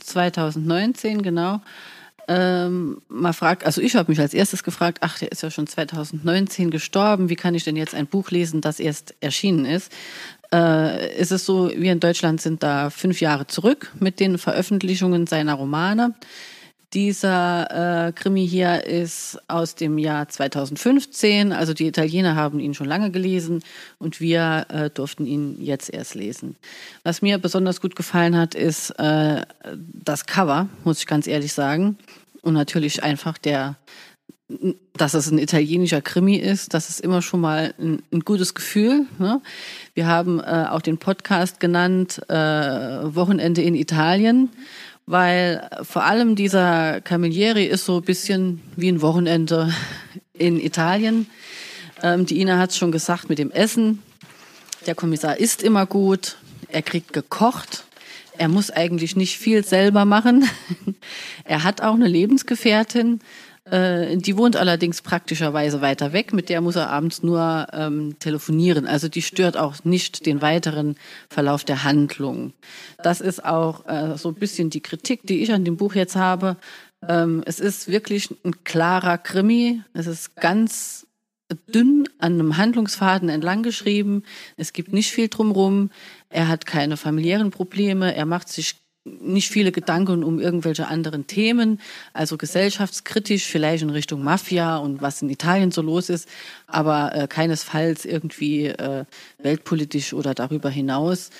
2019, 0.00 1.22
genau. 1.22 1.60
Ähm, 2.30 3.00
mal 3.08 3.32
fragt, 3.32 3.64
also 3.64 3.80
ich 3.80 3.96
habe 3.96 4.12
mich 4.12 4.20
als 4.20 4.34
erstes 4.34 4.62
gefragt, 4.62 4.98
ach, 5.00 5.18
der 5.18 5.32
ist 5.32 5.42
ja 5.42 5.50
schon 5.50 5.66
2019 5.66 6.70
gestorben, 6.70 7.30
wie 7.30 7.36
kann 7.36 7.54
ich 7.54 7.64
denn 7.64 7.76
jetzt 7.76 7.94
ein 7.94 8.06
Buch 8.06 8.30
lesen, 8.30 8.60
das 8.60 8.80
erst 8.80 9.14
erschienen 9.20 9.64
ist? 9.64 9.90
Äh, 10.52 11.18
ist 11.18 11.32
es 11.32 11.46
so, 11.46 11.70
wir 11.74 11.90
in 11.90 12.00
Deutschland 12.00 12.42
sind 12.42 12.62
da 12.62 12.90
fünf 12.90 13.22
Jahre 13.22 13.46
zurück 13.46 13.92
mit 13.98 14.20
den 14.20 14.36
Veröffentlichungen 14.36 15.26
seiner 15.26 15.54
Romane. 15.54 16.14
Dieser 16.94 18.06
äh, 18.06 18.12
Krimi 18.12 18.48
hier 18.48 18.86
ist 18.86 19.38
aus 19.46 19.74
dem 19.74 19.98
Jahr 19.98 20.26
2015, 20.26 21.52
also 21.52 21.74
die 21.74 21.86
Italiener 21.86 22.34
haben 22.34 22.60
ihn 22.60 22.72
schon 22.72 22.86
lange 22.86 23.10
gelesen 23.10 23.62
und 23.98 24.22
wir 24.22 24.64
äh, 24.70 24.88
durften 24.88 25.26
ihn 25.26 25.58
jetzt 25.60 25.92
erst 25.92 26.14
lesen. 26.14 26.56
Was 27.02 27.20
mir 27.20 27.36
besonders 27.36 27.82
gut 27.82 27.94
gefallen 27.94 28.34
hat, 28.34 28.54
ist 28.54 28.90
äh, 28.98 29.42
das 29.74 30.24
Cover, 30.24 30.70
muss 30.84 31.00
ich 31.00 31.06
ganz 31.06 31.26
ehrlich 31.26 31.52
sagen. 31.52 31.98
Und 32.40 32.54
natürlich 32.54 33.02
einfach 33.02 33.36
der, 33.36 33.76
dass 34.96 35.12
es 35.12 35.30
ein 35.30 35.38
italienischer 35.38 36.00
Krimi 36.00 36.36
ist, 36.36 36.72
das 36.72 36.88
ist 36.88 37.00
immer 37.00 37.20
schon 37.20 37.42
mal 37.42 37.74
ein, 37.78 38.02
ein 38.10 38.20
gutes 38.20 38.54
Gefühl. 38.54 39.04
Ne? 39.18 39.42
Wir 39.92 40.06
haben 40.06 40.40
äh, 40.40 40.64
auch 40.70 40.80
den 40.80 40.96
Podcast 40.96 41.60
genannt 41.60 42.22
äh, 42.30 42.34
Wochenende 42.34 43.60
in 43.60 43.74
Italien, 43.74 44.48
weil 45.08 45.68
vor 45.82 46.04
allem 46.04 46.36
dieser 46.36 47.00
Camilleri 47.00 47.64
ist 47.64 47.86
so 47.86 47.96
ein 47.96 48.02
bisschen 48.02 48.60
wie 48.76 48.90
ein 48.90 49.00
Wochenende 49.00 49.72
in 50.34 50.60
Italien. 50.60 51.26
Ähm, 52.02 52.26
die 52.26 52.40
Ina 52.40 52.58
hat 52.58 52.70
es 52.70 52.76
schon 52.76 52.92
gesagt 52.92 53.28
mit 53.28 53.38
dem 53.38 53.50
Essen. 53.50 54.02
Der 54.86 54.94
Kommissar 54.94 55.38
isst 55.38 55.62
immer 55.62 55.86
gut, 55.86 56.36
er 56.68 56.82
kriegt 56.82 57.12
gekocht 57.12 57.84
er 58.38 58.48
muss 58.48 58.70
eigentlich 58.70 59.16
nicht 59.16 59.36
viel 59.36 59.64
selber 59.64 60.04
machen. 60.04 60.48
er 61.44 61.64
hat 61.64 61.82
auch 61.82 61.94
eine 61.94 62.06
Lebensgefährtin, 62.06 63.20
äh, 63.70 64.16
die 64.16 64.36
wohnt 64.36 64.56
allerdings 64.56 65.02
praktischerweise 65.02 65.80
weiter 65.80 66.12
weg. 66.12 66.32
Mit 66.32 66.48
der 66.48 66.60
muss 66.60 66.76
er 66.76 66.90
abends 66.90 67.22
nur 67.22 67.66
ähm, 67.72 68.18
telefonieren. 68.18 68.86
Also 68.86 69.08
die 69.08 69.22
stört 69.22 69.56
auch 69.56 69.84
nicht 69.84 70.26
den 70.26 70.42
weiteren 70.42 70.96
Verlauf 71.28 71.64
der 71.64 71.84
Handlung. 71.84 72.52
Das 73.02 73.20
ist 73.20 73.44
auch 73.44 73.86
äh, 73.86 74.16
so 74.16 74.28
ein 74.28 74.34
bisschen 74.34 74.70
die 74.70 74.80
Kritik, 74.80 75.26
die 75.26 75.42
ich 75.42 75.52
an 75.52 75.64
dem 75.64 75.76
Buch 75.76 75.94
jetzt 75.94 76.16
habe. 76.16 76.56
Ähm, 77.06 77.42
es 77.46 77.60
ist 77.60 77.88
wirklich 77.88 78.30
ein 78.44 78.64
klarer 78.64 79.18
Krimi. 79.18 79.82
Es 79.92 80.06
ist 80.06 80.36
ganz 80.36 81.06
dünn 81.72 82.08
an 82.18 82.34
einem 82.34 82.56
Handlungsfaden 82.56 83.28
entlang 83.28 83.62
geschrieben. 83.62 84.22
Es 84.56 84.72
gibt 84.72 84.92
nicht 84.92 85.10
viel 85.10 85.28
drumrum. 85.28 85.90
Er 86.28 86.48
hat 86.48 86.66
keine 86.66 86.96
familiären 86.96 87.50
Probleme. 87.50 88.14
Er 88.14 88.26
macht 88.26 88.48
sich 88.48 88.76
nicht 89.04 89.48
viele 89.48 89.72
Gedanken 89.72 90.22
um 90.22 90.38
irgendwelche 90.38 90.88
anderen 90.88 91.26
Themen, 91.26 91.80
also 92.12 92.36
gesellschaftskritisch, 92.36 93.46
vielleicht 93.46 93.82
in 93.82 93.90
Richtung 93.90 94.22
Mafia 94.22 94.76
und 94.76 95.00
was 95.00 95.22
in 95.22 95.30
Italien 95.30 95.70
so 95.70 95.82
los 95.82 96.10
ist, 96.10 96.28
aber 96.66 97.14
äh, 97.14 97.26
keinesfalls 97.26 98.04
irgendwie 98.04 98.66
äh, 98.66 99.04
weltpolitisch 99.38 100.12
oder 100.12 100.34
darüber 100.34 100.70
hinaus, 100.70 101.30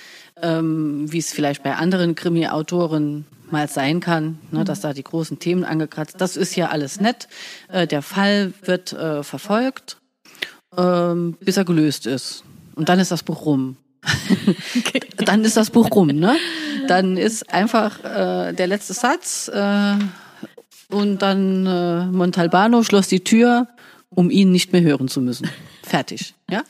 ähm, 0.41 1.11
wie 1.11 1.19
es 1.19 1.31
vielleicht 1.31 1.63
bei 1.63 1.75
anderen 1.75 2.15
Krimi-Autoren 2.15 3.25
mal 3.51 3.67
sein 3.67 3.99
kann, 3.99 4.39
ne, 4.51 4.63
dass 4.63 4.81
da 4.81 4.93
die 4.93 5.03
großen 5.03 5.39
Themen 5.39 5.63
angekratzt. 5.63 6.15
Das 6.19 6.37
ist 6.37 6.55
ja 6.55 6.69
alles 6.69 6.99
nett. 6.99 7.27
Äh, 7.67 7.87
der 7.87 8.01
Fall 8.01 8.53
wird 8.63 8.93
äh, 8.93 9.23
verfolgt, 9.23 9.97
ähm, 10.77 11.35
bis 11.39 11.57
er 11.57 11.65
gelöst 11.65 12.05
ist. 12.05 12.43
Und 12.75 12.89
dann 12.89 12.99
ist 12.99 13.11
das 13.11 13.23
Buch 13.23 13.45
rum. 13.45 13.77
Okay. 14.77 15.01
Dann 15.17 15.43
ist 15.43 15.57
das 15.57 15.69
Buch 15.69 15.91
rum, 15.91 16.07
ne? 16.07 16.37
Dann 16.89 17.17
ist 17.17 17.53
einfach 17.53 18.03
äh, 18.03 18.53
der 18.53 18.67
letzte 18.67 18.93
Satz 18.93 19.47
äh, 19.47 19.95
und 20.89 21.21
dann 21.21 21.65
äh, 21.67 22.05
Montalbano 22.07 22.81
schloss 22.83 23.07
die 23.07 23.23
Tür, 23.23 23.67
um 24.09 24.31
ihn 24.31 24.51
nicht 24.51 24.73
mehr 24.73 24.81
hören 24.81 25.07
zu 25.07 25.21
müssen. 25.21 25.49
Fertig, 25.83 26.33
ja? 26.49 26.63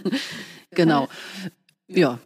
genau. 0.70 1.08
Ja, 1.88 2.20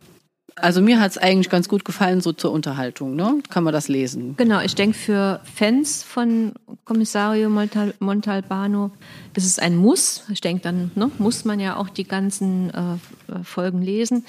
also 0.57 0.83
mir 0.83 1.01
hat 1.01 1.13
es 1.13 1.19
eigentlich 1.19 1.49
ganz 1.49 1.69
gut 1.69 1.85
gefallen, 1.85 2.21
so 2.21 2.33
zur 2.33 2.53
Unterhaltung, 2.53 3.17
ne? 3.17 3.41
Kann 3.49 3.65
man 3.65 3.73
das 3.73 3.89
lesen? 3.89 4.37
Genau, 4.37 4.61
ich 4.61 4.75
denke 4.75 4.97
für 4.97 5.41
Fans 5.53 6.03
von 6.03 6.53
Kommissario 6.85 7.49
Montal 7.49 7.95
Montalbano 7.99 8.91
ist 9.35 9.47
es 9.47 9.59
ein 9.59 9.77
Muss. 9.77 10.25
Ich 10.31 10.41
denke, 10.41 10.63
dann 10.63 10.91
ne, 10.95 11.11
muss 11.19 11.45
man 11.45 11.59
ja 11.59 11.77
auch 11.77 11.89
die 11.89 12.05
ganzen 12.05 12.71
äh, 12.71 13.43
Folgen 13.43 13.83
lesen. 13.83 14.25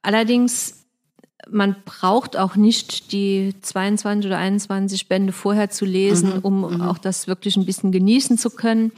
Allerdings, 0.00 0.77
man 1.50 1.76
braucht 1.84 2.36
auch 2.36 2.56
nicht 2.56 3.12
die 3.12 3.54
22 3.60 4.26
oder 4.26 4.38
21 4.38 5.08
Bände 5.08 5.32
vorher 5.32 5.70
zu 5.70 5.84
lesen, 5.84 6.34
mhm, 6.34 6.40
um 6.40 6.60
mhm. 6.60 6.80
auch 6.82 6.98
das 6.98 7.26
wirklich 7.28 7.56
ein 7.56 7.66
bisschen 7.66 7.92
genießen 7.92 8.38
zu 8.38 8.50
können. 8.50 8.92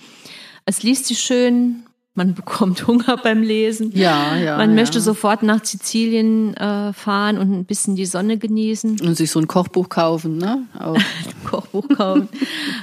Es 0.64 0.82
liest 0.82 1.06
sich 1.06 1.20
schön, 1.20 1.84
man 2.14 2.34
bekommt 2.34 2.86
Hunger 2.86 3.16
beim 3.16 3.42
Lesen. 3.42 3.92
Ja, 3.94 4.36
ja. 4.36 4.56
Man 4.56 4.70
ja. 4.70 4.76
möchte 4.76 5.00
sofort 5.00 5.42
nach 5.42 5.64
Sizilien 5.64 6.54
äh, 6.54 6.92
fahren 6.92 7.38
und 7.38 7.52
ein 7.52 7.64
bisschen 7.64 7.96
die 7.96 8.06
Sonne 8.06 8.38
genießen. 8.38 9.00
Und 9.00 9.14
sich 9.16 9.30
so 9.30 9.38
ein 9.38 9.46
Kochbuch 9.46 9.88
kaufen, 9.88 10.38
ne? 10.38 10.66
Kochbuch 11.44 11.88
kaufen. 11.88 12.28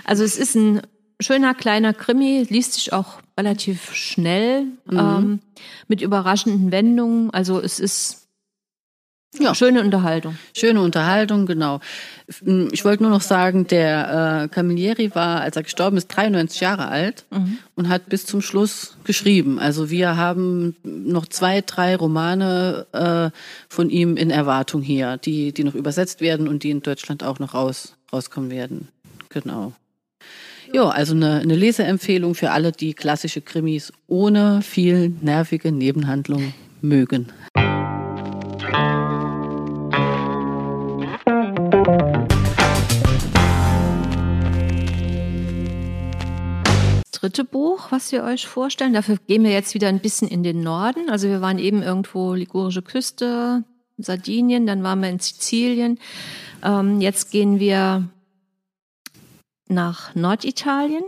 Also 0.05 0.23
es 0.23 0.37
ist 0.37 0.55
ein 0.55 0.81
schöner 1.19 1.53
kleiner 1.55 1.93
Krimi, 1.93 2.45
liest 2.49 2.73
sich 2.73 2.93
auch 2.93 3.19
relativ 3.37 3.93
schnell, 3.93 4.65
mhm. 4.85 4.97
ähm, 4.97 5.39
mit 5.87 6.01
überraschenden 6.01 6.71
Wendungen. 6.71 7.31
Also 7.31 7.59
es 7.59 7.79
ist 7.79 8.26
ja. 9.39 9.53
Schöne 9.53 9.81
Unterhaltung. 9.81 10.37
Schöne 10.55 10.81
Unterhaltung, 10.81 11.45
genau. 11.45 11.79
Ich 12.71 12.85
wollte 12.85 13.03
nur 13.03 13.11
noch 13.11 13.21
sagen, 13.21 13.67
der 13.67 14.43
äh, 14.43 14.47
Camilleri 14.47 15.13
war, 15.15 15.41
als 15.41 15.55
er 15.55 15.63
gestorben 15.63 15.97
ist, 15.97 16.07
93 16.07 16.59
Jahre 16.61 16.87
alt 16.87 17.25
mhm. 17.29 17.57
und 17.75 17.89
hat 17.89 18.09
bis 18.09 18.25
zum 18.25 18.41
Schluss 18.41 18.97
geschrieben. 19.03 19.59
Also 19.59 19.89
wir 19.89 20.17
haben 20.17 20.75
noch 20.83 21.27
zwei, 21.27 21.61
drei 21.61 21.95
Romane 21.95 22.85
äh, 22.93 23.37
von 23.69 23.89
ihm 23.89 24.17
in 24.17 24.29
Erwartung 24.29 24.81
hier, 24.81 25.17
die, 25.17 25.51
die 25.51 25.63
noch 25.63 25.75
übersetzt 25.75 26.21
werden 26.21 26.47
und 26.47 26.63
die 26.63 26.71
in 26.71 26.81
Deutschland 26.81 27.23
auch 27.23 27.39
noch 27.39 27.53
raus, 27.53 27.95
rauskommen 28.11 28.49
werden. 28.49 28.87
Genau. 29.29 29.73
Ja, 30.73 30.89
also 30.89 31.13
eine, 31.13 31.39
eine 31.39 31.55
Leseempfehlung 31.55 32.35
für 32.35 32.51
alle, 32.51 32.71
die 32.71 32.93
klassische 32.93 33.41
Krimis 33.41 33.93
ohne 34.07 34.61
viel 34.61 35.13
nervige 35.21 35.71
Nebenhandlung 35.71 36.53
mögen 36.81 37.31
dritte 47.27 47.43
Buch, 47.43 47.91
was 47.91 48.11
wir 48.11 48.23
euch 48.23 48.47
vorstellen. 48.47 48.93
Dafür 48.93 49.17
gehen 49.27 49.43
wir 49.43 49.51
jetzt 49.51 49.73
wieder 49.73 49.89
ein 49.89 49.99
bisschen 49.99 50.27
in 50.27 50.43
den 50.43 50.61
Norden. 50.61 51.09
Also 51.09 51.27
wir 51.27 51.41
waren 51.41 51.59
eben 51.59 51.83
irgendwo 51.83 52.33
Ligurische 52.33 52.81
Küste, 52.81 53.63
Sardinien, 53.97 54.65
dann 54.65 54.81
waren 54.83 55.01
wir 55.01 55.09
in 55.09 55.19
Sizilien. 55.19 55.99
Ähm, 56.63 57.01
jetzt 57.01 57.31
gehen 57.31 57.59
wir 57.59 58.07
nach 59.67 60.15
Norditalien 60.15 61.03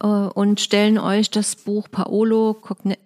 äh, 0.00 0.06
und 0.06 0.60
stellen 0.60 0.98
euch 0.98 1.30
das 1.30 1.56
Buch 1.56 1.88
Paolo 1.90 2.54
Cogne 2.54 2.98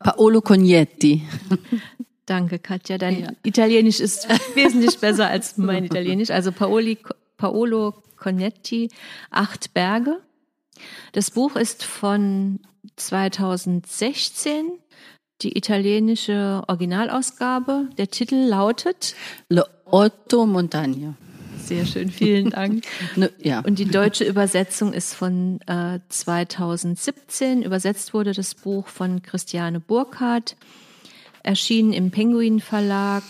Paolo 0.00 0.42
Cognetti 0.42 1.22
Danke, 2.26 2.58
Katja. 2.58 2.98
Dein 2.98 3.20
ja. 3.20 3.28
Italienisch 3.42 4.00
ist 4.00 4.28
wesentlich 4.54 4.98
besser 4.98 5.28
als 5.28 5.56
mein 5.56 5.84
Italienisch. 5.84 6.30
Also 6.30 6.52
Paoli, 6.52 6.98
Paolo 7.36 7.94
Cognetti, 8.16 8.88
Acht 9.30 9.74
Berge. 9.74 10.20
Das 11.12 11.30
Buch 11.30 11.56
ist 11.56 11.84
von 11.84 12.60
2016, 12.96 14.72
die 15.42 15.56
italienische 15.56 16.62
Originalausgabe. 16.66 17.88
Der 17.98 18.08
Titel 18.08 18.36
lautet 18.36 19.14
Le 19.48 19.66
Otto 19.84 20.46
Montagne. 20.46 21.14
Sehr 21.64 21.86
schön, 21.86 22.10
vielen 22.10 22.50
Dank. 22.50 22.84
ne, 23.16 23.30
ja. 23.38 23.60
Und 23.60 23.78
die 23.78 23.86
deutsche 23.86 24.24
Übersetzung 24.24 24.92
ist 24.92 25.14
von 25.14 25.60
äh, 25.66 26.00
2017. 26.08 27.62
Übersetzt 27.62 28.12
wurde 28.12 28.32
das 28.32 28.54
Buch 28.54 28.88
von 28.88 29.22
Christiane 29.22 29.80
Burkhardt, 29.80 30.56
erschienen 31.44 31.92
im 31.92 32.10
Penguin 32.10 32.58
Verlag, 32.58 33.22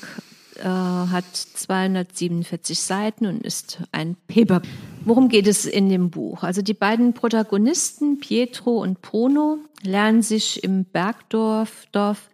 äh, 0.56 0.62
hat 0.64 1.35
247 1.35 2.78
Seiten 2.78 3.26
und 3.26 3.42
ist 3.42 3.80
ein 3.92 4.16
Paper. 4.28 4.62
Worum 5.04 5.28
geht 5.28 5.47
es 5.47 5.66
in 5.66 5.90
dem 5.90 6.11
Buch? 6.11 6.42
Also 6.42 6.62
die 6.62 6.75
beiden 6.75 7.12
Protagonisten, 7.12 8.18
Pietro 8.21 8.80
und 8.80 9.02
Bruno, 9.02 9.59
lernen 9.83 10.23
sich 10.23 10.64
im 10.64 10.85
Bergdorf 10.85 11.87
Dorf 11.92 12.30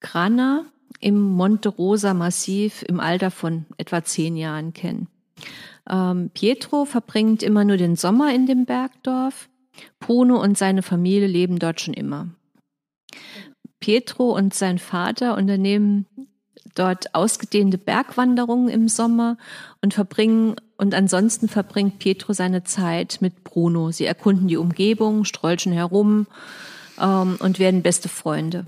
Grana 0.00 0.64
im 1.00 1.20
Monte 1.20 1.68
Rosa 1.68 2.14
Massiv 2.14 2.82
im 2.88 2.98
Alter 2.98 3.30
von 3.30 3.66
etwa 3.76 4.02
zehn 4.02 4.36
Jahren 4.36 4.72
kennen. 4.72 5.08
Ähm, 5.88 6.30
Pietro 6.32 6.84
verbringt 6.84 7.42
immer 7.42 7.64
nur 7.64 7.76
den 7.76 7.96
Sommer 7.96 8.34
in 8.34 8.46
dem 8.46 8.64
Bergdorf. 8.64 9.48
Bruno 10.00 10.40
und 10.40 10.56
seine 10.56 10.82
Familie 10.82 11.26
leben 11.26 11.58
dort 11.58 11.80
schon 11.80 11.94
immer. 11.94 12.28
Pietro 13.82 14.30
und 14.30 14.54
sein 14.54 14.78
Vater 14.78 15.36
unternehmen 15.36 16.06
dort 16.76 17.14
ausgedehnte 17.16 17.78
Bergwanderungen 17.78 18.68
im 18.68 18.88
Sommer 18.88 19.36
und 19.82 19.92
verbringen 19.92 20.54
und 20.78 20.94
ansonsten 20.94 21.48
verbringt 21.48 21.98
Pietro 21.98 22.32
seine 22.32 22.62
Zeit 22.62 23.18
mit 23.20 23.42
Bruno. 23.42 23.90
Sie 23.90 24.06
erkunden 24.06 24.46
die 24.46 24.56
Umgebung, 24.56 25.24
strolchen 25.24 25.72
herum 25.72 26.28
ähm, 27.00 27.36
und 27.40 27.58
werden 27.58 27.82
beste 27.82 28.08
Freunde. 28.08 28.64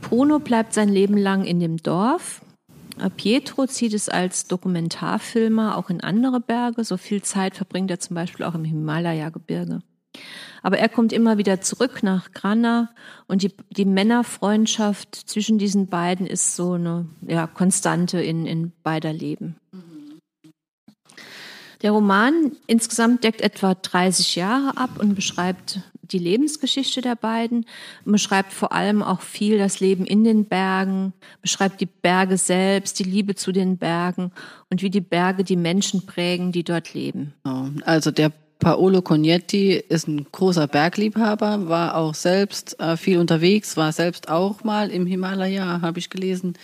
Bruno 0.00 0.38
bleibt 0.38 0.72
sein 0.72 0.88
Leben 0.88 1.18
lang 1.18 1.44
in 1.44 1.60
dem 1.60 1.76
Dorf 1.76 2.40
äh, 2.98 3.10
Pietro 3.10 3.66
zieht 3.66 3.92
es 3.92 4.08
als 4.08 4.46
Dokumentarfilmer 4.46 5.76
auch 5.76 5.90
in 5.90 6.00
andere 6.00 6.40
Berge. 6.40 6.82
So 6.82 6.96
viel 6.96 7.22
Zeit 7.22 7.56
verbringt 7.56 7.90
er 7.90 8.00
zum 8.00 8.14
Beispiel 8.14 8.46
auch 8.46 8.54
im 8.54 8.64
Himalaya-Gebirge. 8.64 9.80
Aber 10.64 10.78
er 10.78 10.88
kommt 10.88 11.12
immer 11.12 11.36
wieder 11.36 11.60
zurück 11.60 12.02
nach 12.02 12.32
Grana 12.32 12.88
und 13.26 13.42
die, 13.42 13.52
die 13.68 13.84
Männerfreundschaft 13.84 15.14
zwischen 15.14 15.58
diesen 15.58 15.88
beiden 15.88 16.26
ist 16.26 16.56
so 16.56 16.72
eine 16.72 17.06
ja, 17.20 17.46
Konstante 17.46 18.22
in, 18.22 18.46
in 18.46 18.72
beider 18.82 19.12
Leben. 19.12 19.56
Der 21.82 21.90
Roman 21.90 22.52
insgesamt 22.66 23.24
deckt 23.24 23.42
etwa 23.42 23.74
30 23.74 24.36
Jahre 24.36 24.78
ab 24.78 24.98
und 24.98 25.14
beschreibt 25.14 25.80
die 26.00 26.18
Lebensgeschichte 26.18 27.02
der 27.02 27.14
beiden, 27.14 27.66
beschreibt 28.06 28.54
vor 28.54 28.72
allem 28.72 29.02
auch 29.02 29.20
viel 29.20 29.58
das 29.58 29.80
Leben 29.80 30.06
in 30.06 30.24
den 30.24 30.46
Bergen, 30.46 31.12
beschreibt 31.42 31.82
die 31.82 31.86
Berge 31.86 32.38
selbst, 32.38 32.98
die 32.98 33.04
Liebe 33.04 33.34
zu 33.34 33.52
den 33.52 33.76
Bergen 33.76 34.32
und 34.70 34.80
wie 34.80 34.88
die 34.88 35.02
Berge 35.02 35.44
die 35.44 35.56
Menschen 35.56 36.06
prägen, 36.06 36.52
die 36.52 36.64
dort 36.64 36.94
leben. 36.94 37.34
Also 37.84 38.10
der 38.10 38.32
Paolo 38.58 39.02
Cognetti 39.02 39.72
ist 39.72 40.08
ein 40.08 40.26
großer 40.30 40.66
Bergliebhaber, 40.66 41.68
war 41.68 41.96
auch 41.96 42.14
selbst 42.14 42.78
äh, 42.80 42.96
viel 42.96 43.18
unterwegs, 43.18 43.76
war 43.76 43.92
selbst 43.92 44.28
auch 44.28 44.64
mal 44.64 44.90
im 44.90 45.06
Himalaya, 45.06 45.80
habe 45.82 45.98
ich 45.98 46.10
gelesen. 46.10 46.54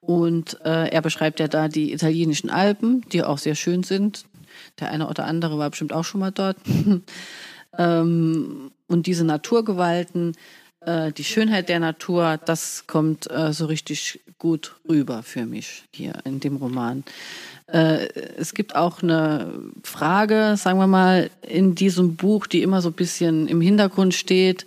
Und 0.00 0.58
äh, 0.64 0.88
er 0.88 1.02
beschreibt 1.02 1.40
ja 1.40 1.48
da 1.48 1.68
die 1.68 1.92
italienischen 1.92 2.50
Alpen, 2.50 3.02
die 3.12 3.22
auch 3.22 3.38
sehr 3.38 3.54
schön 3.54 3.82
sind. 3.82 4.24
Der 4.80 4.90
eine 4.90 5.08
oder 5.08 5.24
andere 5.24 5.58
war 5.58 5.70
bestimmt 5.70 5.92
auch 5.92 6.04
schon 6.04 6.20
mal 6.20 6.32
dort. 6.32 6.56
Ähm, 7.78 8.72
und 8.88 9.06
diese 9.06 9.24
Naturgewalten, 9.24 10.36
äh, 10.80 11.12
die 11.12 11.24
Schönheit 11.24 11.68
der 11.68 11.80
Natur, 11.80 12.38
das 12.44 12.84
kommt 12.86 13.30
äh, 13.30 13.52
so 13.52 13.66
richtig 13.66 14.20
gut 14.38 14.76
rüber 14.88 15.22
für 15.22 15.44
mich 15.44 15.84
hier 15.92 16.14
in 16.24 16.40
dem 16.40 16.56
Roman. 16.56 17.04
Äh, 17.66 18.08
es 18.38 18.54
gibt 18.54 18.74
auch 18.74 19.02
eine 19.02 19.52
Frage, 19.82 20.54
sagen 20.56 20.78
wir 20.78 20.86
mal, 20.86 21.30
in 21.46 21.74
diesem 21.74 22.16
Buch, 22.16 22.46
die 22.46 22.62
immer 22.62 22.80
so 22.80 22.88
ein 22.88 22.94
bisschen 22.94 23.46
im 23.46 23.60
Hintergrund 23.60 24.14
steht. 24.14 24.66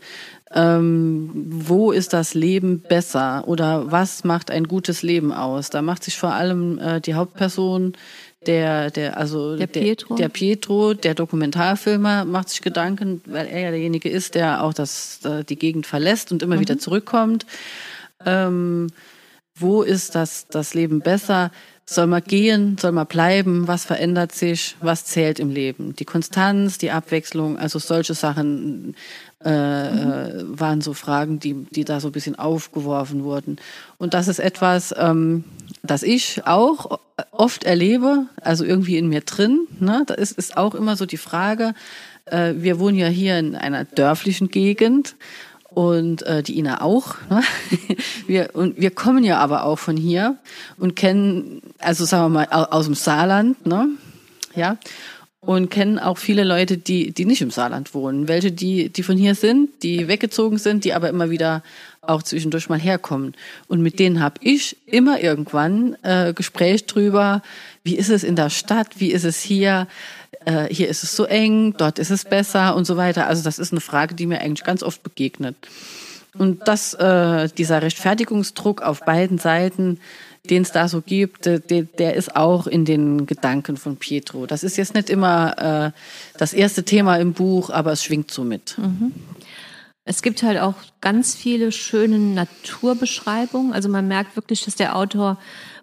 Ähm, 0.56 1.32
wo 1.34 1.92
ist 1.92 2.14
das 2.14 2.36
Leben 2.36 2.80
besser 2.80 3.48
oder 3.48 3.92
was 3.92 4.24
macht 4.24 4.52
ein 4.52 4.68
gutes 4.68 5.02
Leben 5.02 5.34
aus? 5.34 5.72
Da 5.72 5.82
macht 5.82 6.04
sich 6.04 6.16
vor 6.16 6.34
allem 6.34 6.78
äh, 6.78 7.02
die 7.02 7.16
Hauptperson 7.16 7.94
der, 8.48 8.92
der, 8.92 9.18
also 9.18 9.56
der 9.56 9.68
Pietro. 9.68 10.16
Der, 10.16 10.28
der 10.28 10.34
Pietro, 10.34 10.94
der 10.94 11.16
Dokumentarfilmer, 11.16 12.26
macht 12.26 12.50
sich 12.50 12.62
Gedanken, 12.62 13.22
weil 13.26 13.48
er 13.48 13.60
ja 13.60 13.70
derjenige 13.72 14.10
ist, 14.10 14.36
der 14.36 14.64
auch 14.64 14.74
das, 14.74 15.20
äh, 15.26 15.44
die 15.44 15.58
Gegend 15.58 15.86
verlässt 15.86 16.32
und 16.32 16.44
immer 16.44 16.56
mhm. 16.56 16.62
wieder 16.62 16.80
zurückkommt. 16.80 17.46
Ähm, 18.26 18.88
wo 19.56 19.84
ist 19.84 20.16
das, 20.16 20.48
das 20.48 20.74
Leben 20.74 21.02
besser? 21.02 21.52
Soll 21.86 22.08
man 22.08 22.24
gehen? 22.24 22.78
Soll 22.80 22.94
man 22.94 23.08
bleiben? 23.08 23.68
Was 23.68 23.84
verändert 23.84 24.32
sich? 24.32 24.78
Was 24.80 25.06
zählt 25.06 25.40
im 25.40 25.50
Leben? 25.50 25.96
Die 25.98 26.06
Konstanz, 26.06 26.78
die 26.78 26.92
Abwechslung, 26.92 27.58
also 27.58 27.78
solche 27.78 28.14
Sachen 28.14 28.96
äh, 29.44 29.92
mhm. 29.92 30.60
waren 30.60 30.82
so 30.82 30.94
Fragen, 30.94 31.40
die, 31.40 31.66
die 31.72 31.84
da 31.84 32.00
so 32.00 32.08
ein 32.08 32.14
bisschen 32.14 32.40
aufgeworfen 32.40 33.24
wurden. 33.24 33.58
Und 33.98 34.14
das 34.14 34.28
ist 34.28 34.40
etwas, 34.40 34.94
ähm, 34.98 35.44
das 35.84 36.04
ich 36.04 36.48
auch 36.48 37.00
oft 37.32 37.64
erlebe, 37.64 38.26
also 38.42 38.64
irgendwie 38.64 38.98
in 38.98 39.08
mir 39.08 39.22
drin. 39.22 39.68
Ne? 39.80 40.04
Da 40.06 40.14
ist, 40.14 40.38
ist 40.38 40.58
auch 40.58 40.76
immer 40.76 40.96
so 40.96 41.06
die 41.06 41.18
Frage, 41.18 41.74
äh, 42.26 42.54
wir 42.58 42.80
wohnen 42.80 42.98
ja 42.98 43.08
hier 43.08 43.38
in 43.38 43.56
einer 43.56 43.86
dörflichen 43.86 44.50
Gegend 44.50 45.16
und 45.70 46.24
äh, 46.24 46.44
die 46.44 46.58
Ina 46.58 46.82
auch. 46.82 47.16
Ne? 47.30 47.42
Wir, 48.28 48.52
und 48.54 48.80
wir 48.80 48.92
kommen 48.92 49.26
ja 49.26 49.40
aber 49.40 49.66
auch 49.66 49.78
von 49.78 49.98
hier 49.98 50.38
und 50.78 50.96
kennen, 50.96 51.62
also 51.80 52.06
sagen 52.06 52.34
wir 52.34 52.48
mal, 52.48 52.48
aus 52.48 52.86
dem 52.86 52.96
Saarland, 52.96 53.66
ne? 53.66 53.90
Ja. 54.56 54.78
Und 55.42 55.70
kennen 55.70 56.00
auch 56.00 56.18
viele 56.18 56.46
Leute, 56.46 56.78
die, 56.78 57.12
die 57.12 57.26
nicht 57.26 57.42
im 57.42 57.52
Saarland 57.52 57.94
wohnen. 57.94 58.30
Welche, 58.30 58.54
die, 58.54 58.88
die 58.88 59.04
von 59.04 59.18
hier 59.18 59.36
sind, 59.36 59.84
die 59.84 60.08
weggezogen 60.08 60.58
sind, 60.58 60.86
die 60.86 60.94
aber 60.94 61.10
immer 61.10 61.32
wieder 61.32 61.64
auch 62.08 62.24
zwischendurch 62.24 62.70
mal 62.70 62.80
herkommen. 62.80 63.34
Und 63.68 63.82
mit 63.82 64.00
denen 64.00 64.22
habe 64.22 64.36
ich 64.42 64.78
immer 64.86 65.22
irgendwann 65.22 65.96
äh, 66.04 66.34
Gespräch 66.34 66.86
drüber, 66.86 67.42
wie 67.84 67.96
ist 67.96 68.10
es 68.10 68.24
in 68.24 68.36
der 68.36 68.50
Stadt, 68.50 69.00
wie 69.00 69.12
ist 69.12 69.26
es 69.26 69.40
hier, 69.42 69.88
äh, 70.46 70.66
hier 70.74 70.90
ist 70.90 71.04
es 71.04 71.16
so 71.16 71.26
eng, 71.26 71.76
dort 71.78 72.00
ist 72.00 72.12
es 72.12 72.26
besser 72.26 72.76
und 72.76 72.86
so 72.86 72.98
weiter. 72.98 73.28
Also 73.28 73.44
das 73.44 73.60
ist 73.60 73.72
eine 73.72 73.82
Frage, 73.82 74.16
die 74.16 74.26
mir 74.26 74.42
eigentlich 74.42 74.66
ganz 74.66 74.84
oft 74.84 75.04
begegnet. 75.04 75.56
Und 76.38 76.68
das, 76.68 76.94
äh, 76.96 77.48
dieser 77.58 77.82
Rechtfertigungsdruck 77.82 78.82
auf 78.82 79.02
beiden 79.02 79.38
Seiten, 79.38 80.00
den 80.50 80.64
es 80.64 80.72
da 80.72 80.88
so 80.88 81.02
gibt, 81.02 81.46
der, 81.46 81.60
der 81.60 82.16
ist 82.16 82.36
auch 82.36 82.68
in 82.68 82.86
den 82.86 83.26
Gedanken 83.26 83.78
von 83.78 83.96
Pietro. 83.96 84.46
Das 84.46 84.64
ist 84.64 84.76
jetzt 84.78 84.94
nicht 84.94 85.10
immer 85.10 85.94
äh, 85.94 86.38
das 86.38 86.54
erste 86.54 86.84
Thema 86.84 87.18
im 87.18 87.34
Buch, 87.34 87.70
aber 87.70 87.94
es 87.94 88.04
schwingt 88.04 88.32
so 88.32 88.44
mit. 88.44 88.78
Mhm. 88.78 89.14
Es 90.06 90.22
gibt 90.22 90.44
halt 90.44 90.60
auch 90.60 90.76
ganz 91.02 91.36
viele 91.36 91.72
schöne 91.72 92.20
Naturbeschreibungen. 92.20 93.74
Also 93.74 93.88
man 93.90 94.08
merkt 94.08 94.36
wirklich, 94.36 94.66
dass 94.66 94.76
der 94.76 94.96
Autor 94.98 95.40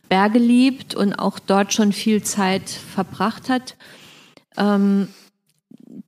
Berge 0.09 0.38
liebt 0.38 0.94
und 0.94 1.14
auch 1.14 1.38
dort 1.38 1.72
schon 1.72 1.92
viel 1.92 2.22
Zeit 2.22 2.68
verbracht 2.68 3.48
hat. 3.48 3.76
Ähm, 4.56 5.09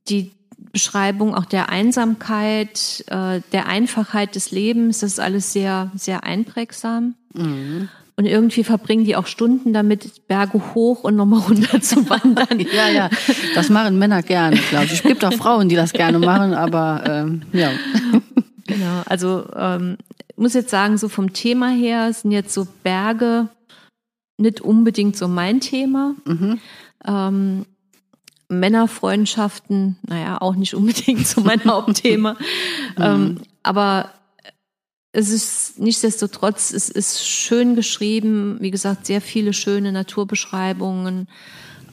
die 0.09 0.31
Beschreibung 0.71 1.33
auch 1.33 1.45
der 1.45 1.69
Einsamkeit, 1.69 3.03
äh, 3.07 3.41
der 3.51 3.67
Einfachheit 3.67 4.35
des 4.35 4.51
Lebens, 4.51 4.99
das 4.99 5.13
ist 5.13 5.19
alles 5.19 5.53
sehr, 5.53 5.91
sehr 5.95 6.23
einprägsam. 6.23 7.15
Mhm. 7.33 7.89
Und 8.15 8.25
irgendwie 8.25 8.63
verbringen 8.63 9.05
die 9.05 9.15
auch 9.15 9.25
Stunden 9.25 9.73
damit, 9.73 10.27
Berge 10.27 10.61
hoch 10.75 11.03
und 11.03 11.15
nochmal 11.15 11.39
runter 11.39 11.81
zu 11.81 12.07
wandern. 12.09 12.59
ja, 12.59 12.89
ja, 12.89 13.09
das 13.55 13.69
machen 13.69 13.97
Männer 13.97 14.21
gerne, 14.21 14.57
glaube 14.69 14.85
ich. 14.85 14.93
Es 14.93 15.03
gibt 15.03 15.25
auch 15.25 15.33
Frauen, 15.33 15.67
die 15.67 15.75
das 15.75 15.93
gerne 15.93 16.19
machen, 16.19 16.53
aber 16.53 17.03
ähm, 17.07 17.41
ja. 17.53 17.71
Genau, 18.65 19.01
also 19.05 19.45
ähm, 19.57 19.97
ich 20.29 20.37
muss 20.37 20.53
jetzt 20.53 20.69
sagen, 20.69 20.97
so 20.97 21.09
vom 21.09 21.33
Thema 21.33 21.69
her 21.69 22.13
sind 22.13 22.31
jetzt 22.31 22.53
so 22.53 22.65
Berge 22.81 23.49
nicht 24.37 24.61
unbedingt 24.61 25.17
so 25.17 25.27
mein 25.27 25.59
Thema. 25.59 26.15
Mhm. 26.25 26.59
Ähm, 27.05 27.65
Männerfreundschaften, 28.49 29.97
naja, 30.03 30.39
auch 30.39 30.55
nicht 30.55 30.75
unbedingt 30.75 31.27
so 31.27 31.41
mein 31.41 31.63
Hauptthema. 31.65 32.37
ähm, 32.97 33.39
aber 33.63 34.11
es 35.13 35.29
ist 35.29 35.79
nichtsdestotrotz, 35.79 36.73
es 36.73 36.89
ist 36.89 37.25
schön 37.25 37.75
geschrieben, 37.75 38.57
wie 38.59 38.71
gesagt, 38.71 39.05
sehr 39.05 39.21
viele 39.21 39.53
schöne 39.53 39.91
Naturbeschreibungen 39.91 41.27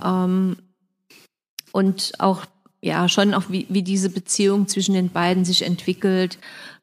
ähm, 0.03 0.57
und 1.71 2.13
auch 2.19 2.47
ja 2.81 3.11
schon 3.11 3.35
auch 3.35 3.45
wie, 3.51 3.67
wie 3.69 3.83
diese 3.83 4.09
Beziehung 4.09 4.69
zwischen 4.69 4.95
den 4.95 5.11
beiden 5.11 5.45
sich 5.45 5.63
entwickelt 5.63 6.39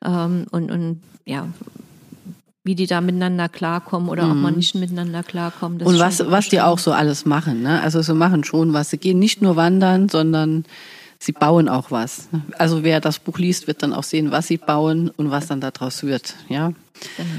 ähm, 0.06 0.46
und, 0.52 0.70
und 0.70 1.02
ja 1.26 1.48
wie 2.64 2.76
die 2.76 2.86
da 2.86 3.02
miteinander 3.02 3.50
klarkommen 3.50 4.10
oder 4.10 4.26
mhm. 4.26 4.32
ob 4.32 4.38
man 4.38 4.56
nicht 4.56 4.76
miteinander 4.76 5.24
klarkommt. 5.24 5.82
und 5.82 6.00
was, 6.00 6.20
was 6.30 6.50
die 6.50 6.62
auch 6.62 6.78
so 6.78 6.92
alles 6.92 7.26
machen. 7.26 7.64
Ne? 7.64 7.82
Also 7.82 8.02
sie 8.02 8.14
machen 8.14 8.44
schon 8.44 8.74
was. 8.74 8.90
Sie 8.90 8.98
gehen 8.98 9.20
nicht 9.20 9.42
nur 9.42 9.56
wandern, 9.56 10.10
sondern 10.10 10.66
sie 11.20 11.32
bauen 11.32 11.70
auch 11.70 11.92
was. 11.92 12.30
Also 12.58 12.84
wer 12.84 13.00
das 13.00 13.20
Buch 13.20 13.38
liest, 13.38 13.68
wird 13.68 13.84
dann 13.84 13.94
auch 13.94 14.04
sehen, 14.04 14.32
was 14.32 14.48
sie 14.48 14.58
bauen 14.58 15.12
und 15.18 15.32
was 15.32 15.48
dann 15.48 15.62
daraus 15.62 16.04
wird. 16.04 16.36
Ja. 16.50 16.74
Genau. 17.16 17.30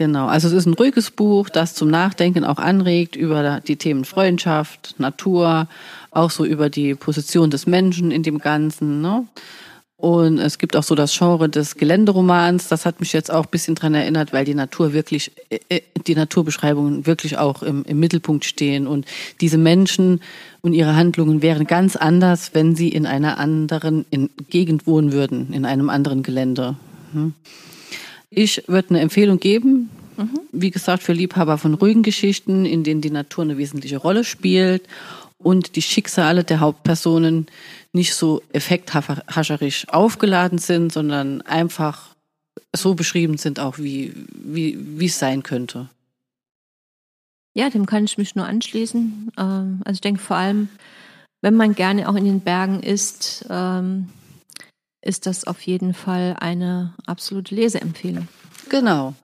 Genau, 0.00 0.28
also 0.28 0.48
es 0.48 0.54
ist 0.54 0.64
ein 0.64 0.72
ruhiges 0.72 1.10
Buch, 1.10 1.50
das 1.50 1.74
zum 1.74 1.90
Nachdenken 1.90 2.42
auch 2.42 2.56
anregt 2.56 3.16
über 3.16 3.60
die 3.60 3.76
Themen 3.76 4.06
Freundschaft, 4.06 4.94
Natur, 4.96 5.68
auch 6.10 6.30
so 6.30 6.46
über 6.46 6.70
die 6.70 6.94
Position 6.94 7.50
des 7.50 7.66
Menschen 7.66 8.10
in 8.10 8.22
dem 8.22 8.38
Ganzen. 8.38 9.02
Ne? 9.02 9.26
Und 10.00 10.38
es 10.38 10.56
gibt 10.56 10.76
auch 10.76 10.82
so 10.82 10.94
das 10.94 11.16
Genre 11.16 11.50
des 11.50 11.76
Geländeromans. 11.76 12.68
Das 12.68 12.86
hat 12.86 13.00
mich 13.00 13.12
jetzt 13.12 13.30
auch 13.30 13.44
ein 13.44 13.50
bisschen 13.50 13.74
dran 13.74 13.92
erinnert, 13.92 14.32
weil 14.32 14.46
die 14.46 14.54
Natur 14.54 14.94
wirklich, 14.94 15.30
äh, 15.50 15.58
äh, 15.68 15.82
die 16.06 16.14
Naturbeschreibungen 16.14 17.04
wirklich 17.04 17.36
auch 17.36 17.62
im, 17.62 17.84
im 17.84 18.00
Mittelpunkt 18.00 18.46
stehen. 18.46 18.86
Und 18.86 19.04
diese 19.42 19.58
Menschen 19.58 20.22
und 20.62 20.72
ihre 20.72 20.96
Handlungen 20.96 21.42
wären 21.42 21.66
ganz 21.66 21.96
anders, 21.96 22.52
wenn 22.54 22.74
sie 22.74 22.88
in 22.88 23.04
einer 23.04 23.36
anderen 23.38 24.06
in 24.08 24.30
Gegend 24.48 24.86
wohnen 24.86 25.12
würden, 25.12 25.52
in 25.52 25.66
einem 25.66 25.90
anderen 25.90 26.22
Gelände. 26.22 26.76
Hm. 27.12 27.34
Ich 28.30 28.64
würde 28.68 28.90
eine 28.90 29.00
Empfehlung 29.00 29.38
geben. 29.38 29.90
Mhm. 30.16 30.40
Wie 30.50 30.70
gesagt, 30.70 31.02
für 31.02 31.12
Liebhaber 31.12 31.58
von 31.58 31.74
ruhigen 31.74 32.02
Geschichten, 32.02 32.64
in 32.64 32.84
denen 32.84 33.02
die 33.02 33.10
Natur 33.10 33.44
eine 33.44 33.58
wesentliche 33.58 33.98
Rolle 33.98 34.24
spielt 34.24 34.82
und 35.36 35.76
die 35.76 35.82
Schicksale 35.82 36.44
der 36.44 36.60
Hauptpersonen 36.60 37.46
nicht 37.92 38.14
so 38.14 38.42
effekthascherisch 38.52 39.88
aufgeladen 39.88 40.58
sind, 40.58 40.92
sondern 40.92 41.42
einfach 41.42 42.14
so 42.74 42.94
beschrieben 42.94 43.36
sind, 43.36 43.58
auch 43.58 43.78
wie, 43.78 44.14
wie, 44.32 44.78
wie 44.98 45.06
es 45.06 45.18
sein 45.18 45.42
könnte. 45.42 45.88
Ja, 47.54 47.68
dem 47.68 47.86
kann 47.86 48.04
ich 48.04 48.16
mich 48.16 48.36
nur 48.36 48.46
anschließen. 48.46 49.32
Ähm, 49.36 49.80
also 49.84 49.96
ich 49.96 50.00
denke 50.00 50.20
vor 50.20 50.36
allem, 50.36 50.68
wenn 51.42 51.54
man 51.54 51.74
gerne 51.74 52.08
auch 52.08 52.14
in 52.14 52.24
den 52.24 52.40
Bergen 52.40 52.80
ist, 52.80 53.44
ähm, 53.50 54.08
ist 55.02 55.26
das 55.26 55.44
auf 55.44 55.60
jeden 55.62 55.94
Fall 55.94 56.36
eine 56.38 56.94
absolute 57.06 57.54
Leseempfehlung. 57.54 58.28
Genau. 58.68 59.14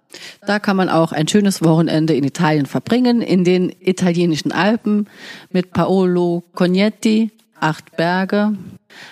Da 0.46 0.58
kann 0.58 0.76
man 0.76 0.88
auch 0.88 1.12
ein 1.12 1.28
schönes 1.28 1.62
Wochenende 1.62 2.14
in 2.14 2.24
Italien 2.24 2.66
verbringen, 2.66 3.20
in 3.20 3.44
den 3.44 3.70
italienischen 3.80 4.50
Alpen 4.50 5.08
mit 5.50 5.72
Paolo 5.72 6.42
Cognetti, 6.54 7.30
Acht 7.60 7.96
Berge, 7.96 8.52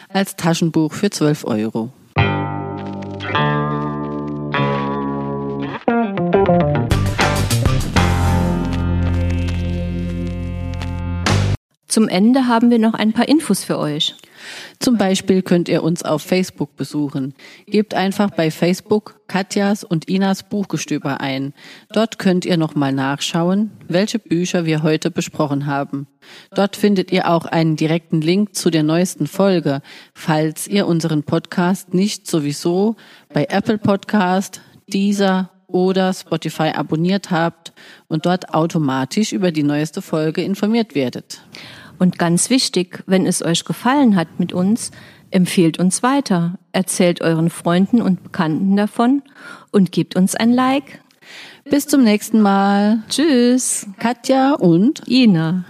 als 0.09 0.37
Taschenbuch 0.37 0.92
für 0.92 1.11
12 1.11 1.44
Euro. 1.44 1.92
Zum 11.88 12.09
Ende 12.09 12.48
haben 12.48 12.70
wir 12.70 12.78
noch 12.78 12.94
ein 12.94 13.12
paar 13.12 13.28
Infos 13.28 13.64
für 13.64 13.78
euch. 13.78 14.14
Zum 14.78 14.96
Beispiel 14.96 15.42
könnt 15.42 15.68
ihr 15.68 15.83
uns 15.83 16.02
auf 16.02 16.22
Facebook 16.22 16.76
besuchen. 16.76 17.35
Gebt 17.66 17.94
einfach 17.94 18.30
bei 18.30 18.50
Facebook 18.50 19.20
Katjas 19.26 19.85
und 19.85 20.09
Inas 20.09 20.42
Buchgestöber 20.42 21.20
ein. 21.20 21.54
Dort 21.92 22.18
könnt 22.18 22.44
ihr 22.44 22.57
nochmal 22.57 22.92
nachschauen, 22.92 23.70
welche 23.88 24.18
Bücher 24.18 24.66
wir 24.66 24.83
heute 24.83 25.11
besprochen 25.11 25.66
haben. 25.66 26.07
Dort 26.54 26.76
findet 26.76 27.11
ihr 27.12 27.28
auch 27.30 27.46
einen 27.46 27.76
direkten 27.76 28.20
Link 28.20 28.54
zu 28.54 28.70
der 28.70 28.83
neuesten 28.83 29.26
Folge, 29.26 29.80
falls 30.14 30.68
ihr 30.68 30.87
unseren 30.87 31.22
Podcast 31.22 31.94
nicht 31.94 32.26
sowieso 32.26 32.96
bei 33.33 33.46
Apple 33.50 33.78
Podcast, 33.78 34.61
Deezer 34.92 35.50
oder 35.66 36.12
Spotify 36.12 36.70
abonniert 36.74 37.30
habt 37.30 37.72
und 38.07 38.26
dort 38.26 38.54
automatisch 38.54 39.33
über 39.33 39.50
die 39.50 39.64
neueste 39.64 40.02
Folge 40.02 40.42
informiert 40.42 40.94
werdet. 40.94 41.42
Und 41.98 42.18
ganz 42.18 42.50
wichtig, 42.50 43.02
wenn 43.07 43.26
es 43.26 43.44
euch 43.44 43.64
gefallen 43.64 44.16
hat 44.16 44.28
mit 44.38 44.52
uns, 44.52 44.90
empfehlt 45.30 45.78
uns 45.78 46.02
weiter, 46.02 46.59
erzählt 46.72 47.20
euren 47.20 47.50
Freunden 47.50 48.00
und 48.00 48.22
Bekannten 48.22 48.76
davon 48.76 49.22
und 49.72 49.92
gebt 49.92 50.16
uns 50.16 50.35
ein 50.35 50.52
Like. 50.52 51.00
Bis 51.64 51.87
zum 51.87 52.04
nächsten 52.04 52.40
Mal. 52.40 53.02
Tschüss. 53.09 53.87
Katja 53.98 54.52
und 54.52 55.09
Ina. 55.09 55.64